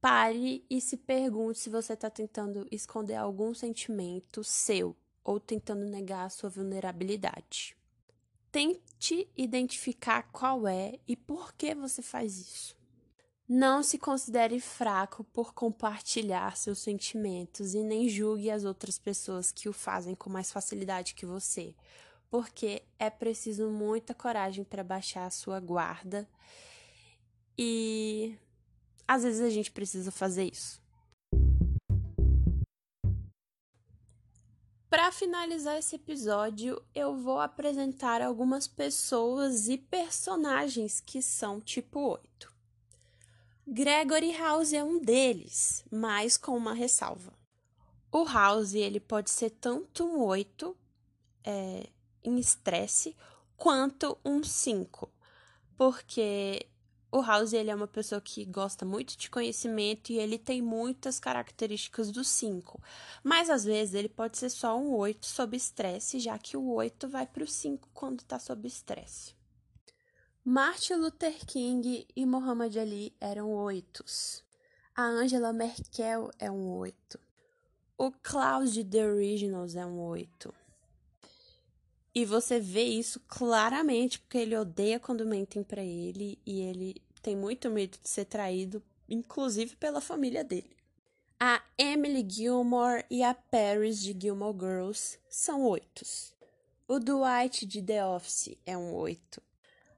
Pare 0.00 0.64
e 0.70 0.80
se 0.80 0.96
pergunte 0.96 1.58
se 1.58 1.68
você 1.68 1.94
está 1.94 2.08
tentando 2.08 2.64
esconder 2.70 3.16
algum 3.16 3.52
sentimento 3.52 4.44
seu 4.44 4.94
ou 5.24 5.40
tentando 5.40 5.84
negar 5.84 6.26
a 6.26 6.30
sua 6.30 6.48
vulnerabilidade. 6.48 7.81
Tente 8.52 9.26
identificar 9.34 10.24
qual 10.30 10.68
é 10.68 10.98
e 11.08 11.16
por 11.16 11.54
que 11.54 11.74
você 11.74 12.02
faz 12.02 12.38
isso. 12.38 12.76
Não 13.48 13.82
se 13.82 13.98
considere 13.98 14.60
fraco 14.60 15.24
por 15.24 15.54
compartilhar 15.54 16.54
seus 16.56 16.78
sentimentos 16.80 17.74
e 17.74 17.82
nem 17.82 18.10
julgue 18.10 18.50
as 18.50 18.64
outras 18.64 18.98
pessoas 18.98 19.50
que 19.50 19.70
o 19.70 19.72
fazem 19.72 20.14
com 20.14 20.28
mais 20.28 20.52
facilidade 20.52 21.14
que 21.14 21.24
você, 21.24 21.74
porque 22.30 22.82
é 22.98 23.08
preciso 23.08 23.70
muita 23.70 24.12
coragem 24.14 24.64
para 24.64 24.84
baixar 24.84 25.24
a 25.24 25.30
sua 25.30 25.58
guarda 25.58 26.28
e 27.56 28.36
às 29.08 29.22
vezes 29.22 29.40
a 29.40 29.50
gente 29.50 29.70
precisa 29.70 30.10
fazer 30.10 30.44
isso. 30.52 30.81
Para 34.92 35.10
finalizar 35.10 35.78
esse 35.78 35.96
episódio, 35.96 36.78
eu 36.94 37.16
vou 37.16 37.40
apresentar 37.40 38.20
algumas 38.20 38.68
pessoas 38.68 39.66
e 39.66 39.78
personagens 39.78 41.00
que 41.00 41.22
são 41.22 41.62
tipo 41.62 41.98
8. 41.98 42.52
Gregory 43.66 44.36
House 44.36 44.74
é 44.74 44.84
um 44.84 45.00
deles, 45.00 45.82
mas 45.90 46.36
com 46.36 46.54
uma 46.54 46.74
ressalva. 46.74 47.32
O 48.10 48.24
House 48.24 48.74
ele 48.74 49.00
pode 49.00 49.30
ser 49.30 49.48
tanto 49.48 50.04
um 50.04 50.20
8 50.24 50.76
é, 51.42 51.88
em 52.22 52.38
estresse 52.38 53.16
quanto 53.56 54.18
um 54.22 54.44
5, 54.44 55.10
porque 55.74 56.66
o 57.12 57.20
House 57.20 57.52
ele 57.52 57.70
é 57.70 57.74
uma 57.74 57.86
pessoa 57.86 58.22
que 58.22 58.42
gosta 58.46 58.86
muito 58.86 59.18
de 59.18 59.28
conhecimento 59.28 60.10
e 60.10 60.18
ele 60.18 60.38
tem 60.38 60.62
muitas 60.62 61.20
características 61.20 62.10
do 62.10 62.24
5. 62.24 62.82
Mas 63.22 63.50
às 63.50 63.64
vezes 63.64 63.94
ele 63.94 64.08
pode 64.08 64.38
ser 64.38 64.48
só 64.48 64.78
um 64.78 64.94
8 64.94 65.26
sob 65.26 65.54
estresse, 65.54 66.18
já 66.18 66.38
que 66.38 66.56
o 66.56 66.72
8 66.72 67.06
vai 67.08 67.26
para 67.26 67.44
o 67.44 67.46
5 67.46 67.90
quando 67.92 68.20
está 68.20 68.38
sob 68.38 68.66
estresse. 68.66 69.34
Martin 70.42 70.94
Luther 70.94 71.44
King 71.44 72.08
e 72.16 72.24
Muhammad 72.24 72.74
Ali 72.78 73.14
eram 73.20 73.50
oitos. 73.50 74.42
A 74.96 75.04
Angela 75.04 75.52
Merkel 75.52 76.30
é 76.38 76.50
um 76.50 76.70
8. 76.78 77.20
O 77.98 78.10
Klaus 78.10 78.72
de 78.72 78.82
The 78.82 79.06
Originals 79.06 79.76
é 79.76 79.84
um 79.84 80.00
8. 80.00 80.61
E 82.14 82.24
você 82.24 82.60
vê 82.60 82.84
isso 82.84 83.20
claramente 83.26 84.18
porque 84.18 84.38
ele 84.38 84.56
odeia 84.56 85.00
quando 85.00 85.26
mentem 85.26 85.62
para 85.62 85.82
ele 85.82 86.38
e 86.44 86.60
ele 86.60 87.02
tem 87.22 87.34
muito 87.34 87.70
medo 87.70 87.98
de 88.02 88.08
ser 88.08 88.26
traído, 88.26 88.82
inclusive 89.08 89.76
pela 89.76 90.00
família 90.00 90.44
dele. 90.44 90.76
A 91.40 91.62
Emily 91.78 92.26
Gilmore 92.28 93.04
e 93.10 93.22
a 93.22 93.34
Paris 93.34 94.00
de 94.00 94.14
Gilmore 94.18 94.58
Girls 94.58 95.18
são 95.28 95.64
oitos. 95.64 96.34
O 96.86 96.98
Dwight 96.98 97.64
de 97.64 97.80
The 97.80 98.04
Office 98.04 98.58
é 98.66 98.76
um 98.76 98.92
oito. 98.94 99.40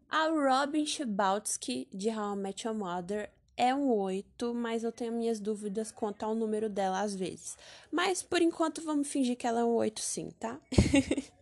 A 0.08 0.28
Robin 0.28 0.86
Schabatsky 0.86 1.88
de 1.92 2.08
How 2.08 2.34
I 2.34 2.36
Met 2.36 2.66
Your 2.66 2.76
Mother 2.76 3.30
é 3.56 3.74
um 3.74 3.90
8, 3.90 4.54
mas 4.54 4.84
eu 4.84 4.92
tenho 4.92 5.12
minhas 5.12 5.40
dúvidas 5.40 5.90
quanto 5.90 6.22
ao 6.22 6.34
número 6.34 6.68
dela 6.68 7.00
às 7.00 7.14
vezes. 7.14 7.56
Mas 7.90 8.22
por 8.22 8.40
enquanto 8.40 8.80
vamos 8.82 9.08
fingir 9.08 9.36
que 9.36 9.46
ela 9.46 9.60
é 9.60 9.64
um 9.64 9.74
8 9.74 10.00
sim, 10.00 10.30
tá? 10.38 10.60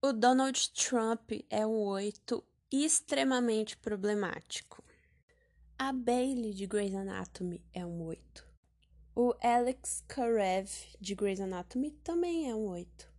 o 0.00 0.12
Donald 0.12 0.70
Trump 0.74 1.32
é 1.50 1.66
um 1.66 1.80
8 1.80 2.44
extremamente 2.70 3.76
problemático. 3.76 4.84
A 5.76 5.92
Bailey 5.92 6.54
de 6.54 6.68
Grey's 6.68 6.94
Anatomy 6.94 7.60
é 7.72 7.84
um 7.84 8.04
8. 8.04 8.46
O 9.16 9.34
Alex 9.42 10.04
Karev 10.06 10.70
de 11.00 11.16
Grey's 11.16 11.40
Anatomy 11.40 11.90
também 11.90 12.48
é 12.48 12.54
um 12.54 12.68
8. 12.68 13.12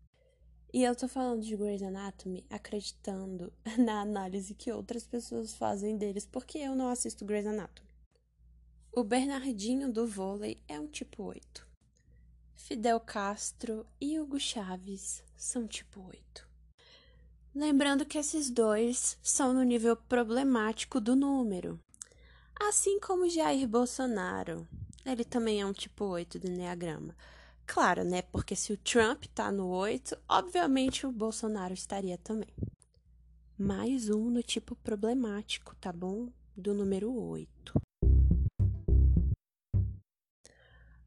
E 0.72 0.84
eu 0.84 0.96
tô 0.96 1.10
falando 1.10 1.42
de 1.42 1.58
Grey's 1.58 1.84
Anatomy 1.84 2.46
acreditando 2.50 3.52
na 3.78 4.00
análise 4.00 4.56
que 4.56 4.72
outras 4.72 5.06
pessoas 5.06 5.54
fazem 5.54 5.98
deles, 5.98 6.26
porque 6.26 6.60
eu 6.60 6.76
não 6.76 6.88
assisto 6.88 7.26
Grey's 7.26 7.46
Anatomy. 7.46 7.90
O 8.94 9.04
Bernardinho 9.04 9.92
do 9.92 10.08
vôlei 10.08 10.64
é 10.66 10.80
um 10.80 10.88
tipo 10.88 11.24
8. 11.24 11.68
Fidel 12.56 13.02
Castro 13.02 13.86
e 14.00 14.18
Hugo 14.18 14.40
Chaves 14.40 15.26
são 15.36 15.68
tipo 15.68 16.02
8. 16.02 16.49
Lembrando 17.54 18.06
que 18.06 18.18
esses 18.18 18.50
dois 18.50 19.18
são 19.24 19.54
no 19.54 19.64
nível 19.64 19.96
problemático 19.96 21.02
do 21.02 21.16
número. 21.16 21.80
Assim 22.60 23.00
como 23.00 23.28
Jair 23.28 23.68
Bolsonaro. 23.68 24.68
Ele 25.04 25.24
também 25.24 25.60
é 25.60 25.66
um 25.66 25.74
tipo 25.74 26.06
8 26.06 26.38
do 26.38 26.48
Enneagrama. 26.48 27.16
Claro, 27.66 28.04
né? 28.04 28.22
Porque 28.22 28.56
se 28.56 28.72
o 28.72 28.78
Trump 28.78 29.26
tá 29.34 29.52
no 29.52 29.68
8, 29.68 30.16
obviamente 30.28 31.08
o 31.08 31.12
Bolsonaro 31.12 31.74
estaria 31.74 32.18
também. 32.20 32.54
Mais 33.58 34.10
um 34.10 34.30
no 34.30 34.44
tipo 34.44 34.76
problemático, 34.76 35.76
tá 35.78 35.92
bom? 35.92 36.30
Do 36.56 36.74
número 36.74 37.12
8. 37.12 37.74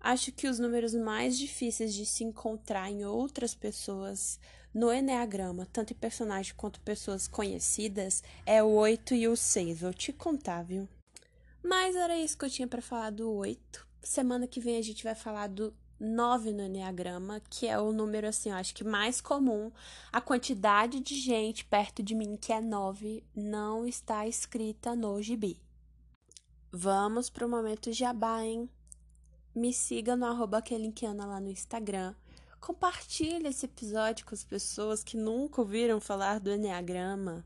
Acho 0.01 0.33
que 0.33 0.49
os 0.49 0.59
números 0.59 0.93
mais 0.95 1.39
difíceis 1.39 1.95
de 1.95 2.05
se 2.05 2.25
encontrar 2.25 2.91
em 2.91 3.05
outras 3.05 3.55
pessoas 3.55 4.41
no 4.75 4.93
Enneagrama, 4.93 5.67
tanto 5.73 5.95
personagens 5.95 6.55
quanto 6.57 6.81
pessoas 6.81 7.29
conhecidas, 7.29 8.23
é 8.47 8.63
o 8.63 8.69
8 8.69 9.15
e 9.15 9.29
o 9.29 9.37
6. 9.37 9.81
Vou 9.81 9.93
te 9.93 10.13
contar, 10.13 10.63
viu? 10.63 10.89
Mas 11.63 11.95
era 11.95 12.17
isso 12.19 12.37
que 12.37 12.45
eu 12.45 12.51
tinha 12.51 12.67
para 12.67 12.83
falar 12.83 13.11
do 13.11 13.31
8. 13.31 13.87
Semana 14.03 14.47
que 14.47 14.61
vem 14.61 14.79
a 14.79 14.83
gente 14.83 15.05
vai 15.05 15.15
falar 15.15 15.49
do 15.49 15.73
9 16.01 16.53
no 16.53 16.65
Enneagrama, 16.65 17.41
que 17.49 17.69
é 17.69 17.79
o 17.79 17.93
número, 17.93 18.27
assim, 18.27 18.51
eu 18.51 18.57
acho 18.57 18.75
que 18.75 18.83
mais 18.83 19.21
comum. 19.21 19.71
A 20.11 20.21
quantidade 20.21 20.99
de 20.99 21.15
gente 21.15 21.65
perto 21.65 22.03
de 22.03 22.15
mim 22.15 22.37
que 22.37 22.53
é 22.53 22.61
9 22.61 23.23
não 23.37 23.87
está 23.87 24.27
escrita 24.27 24.97
no 24.97 25.23
gibi. 25.23 25.61
Vamos 26.73 27.31
pro 27.31 27.49
momento 27.49 27.93
jabá, 27.93 28.43
hein? 28.43 28.69
Me 29.55 29.73
siga 29.73 30.17
no 30.17 30.25
arroba 30.25 30.65
lá 31.27 31.39
no 31.39 31.51
Instagram. 31.51 32.15
Compartilhe 32.62 33.48
esse 33.48 33.66
episódio 33.66 34.25
com 34.25 34.37
as 34.37 34.44
pessoas 34.44 35.03
que 35.03 35.16
nunca 35.16 35.61
ouviram 35.61 36.01
falar 36.01 36.38
do 36.38 36.48
Enneagrama. 36.48 37.44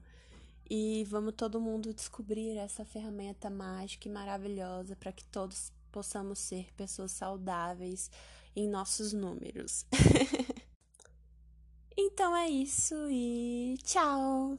E 0.68 1.07
vamos 1.09 1.33
todo 1.35 1.59
mundo 1.59 1.94
descobrir 1.94 2.59
essa 2.59 2.85
ferramenta 2.85 3.48
mágica 3.48 4.07
e 4.07 4.12
maravilhosa 4.12 4.94
para 4.94 5.12
que 5.12 5.24
todos 5.24 5.72
possamos 5.90 6.38
ser 6.38 6.70
pessoas 6.74 7.12
saudáveis 7.12 8.11
em 8.55 8.68
nossos 8.68 9.14
números. 9.14 9.87
então 11.96 12.37
é 12.37 12.50
isso 12.50 12.94
e 13.09 13.79
tchau! 13.85 14.59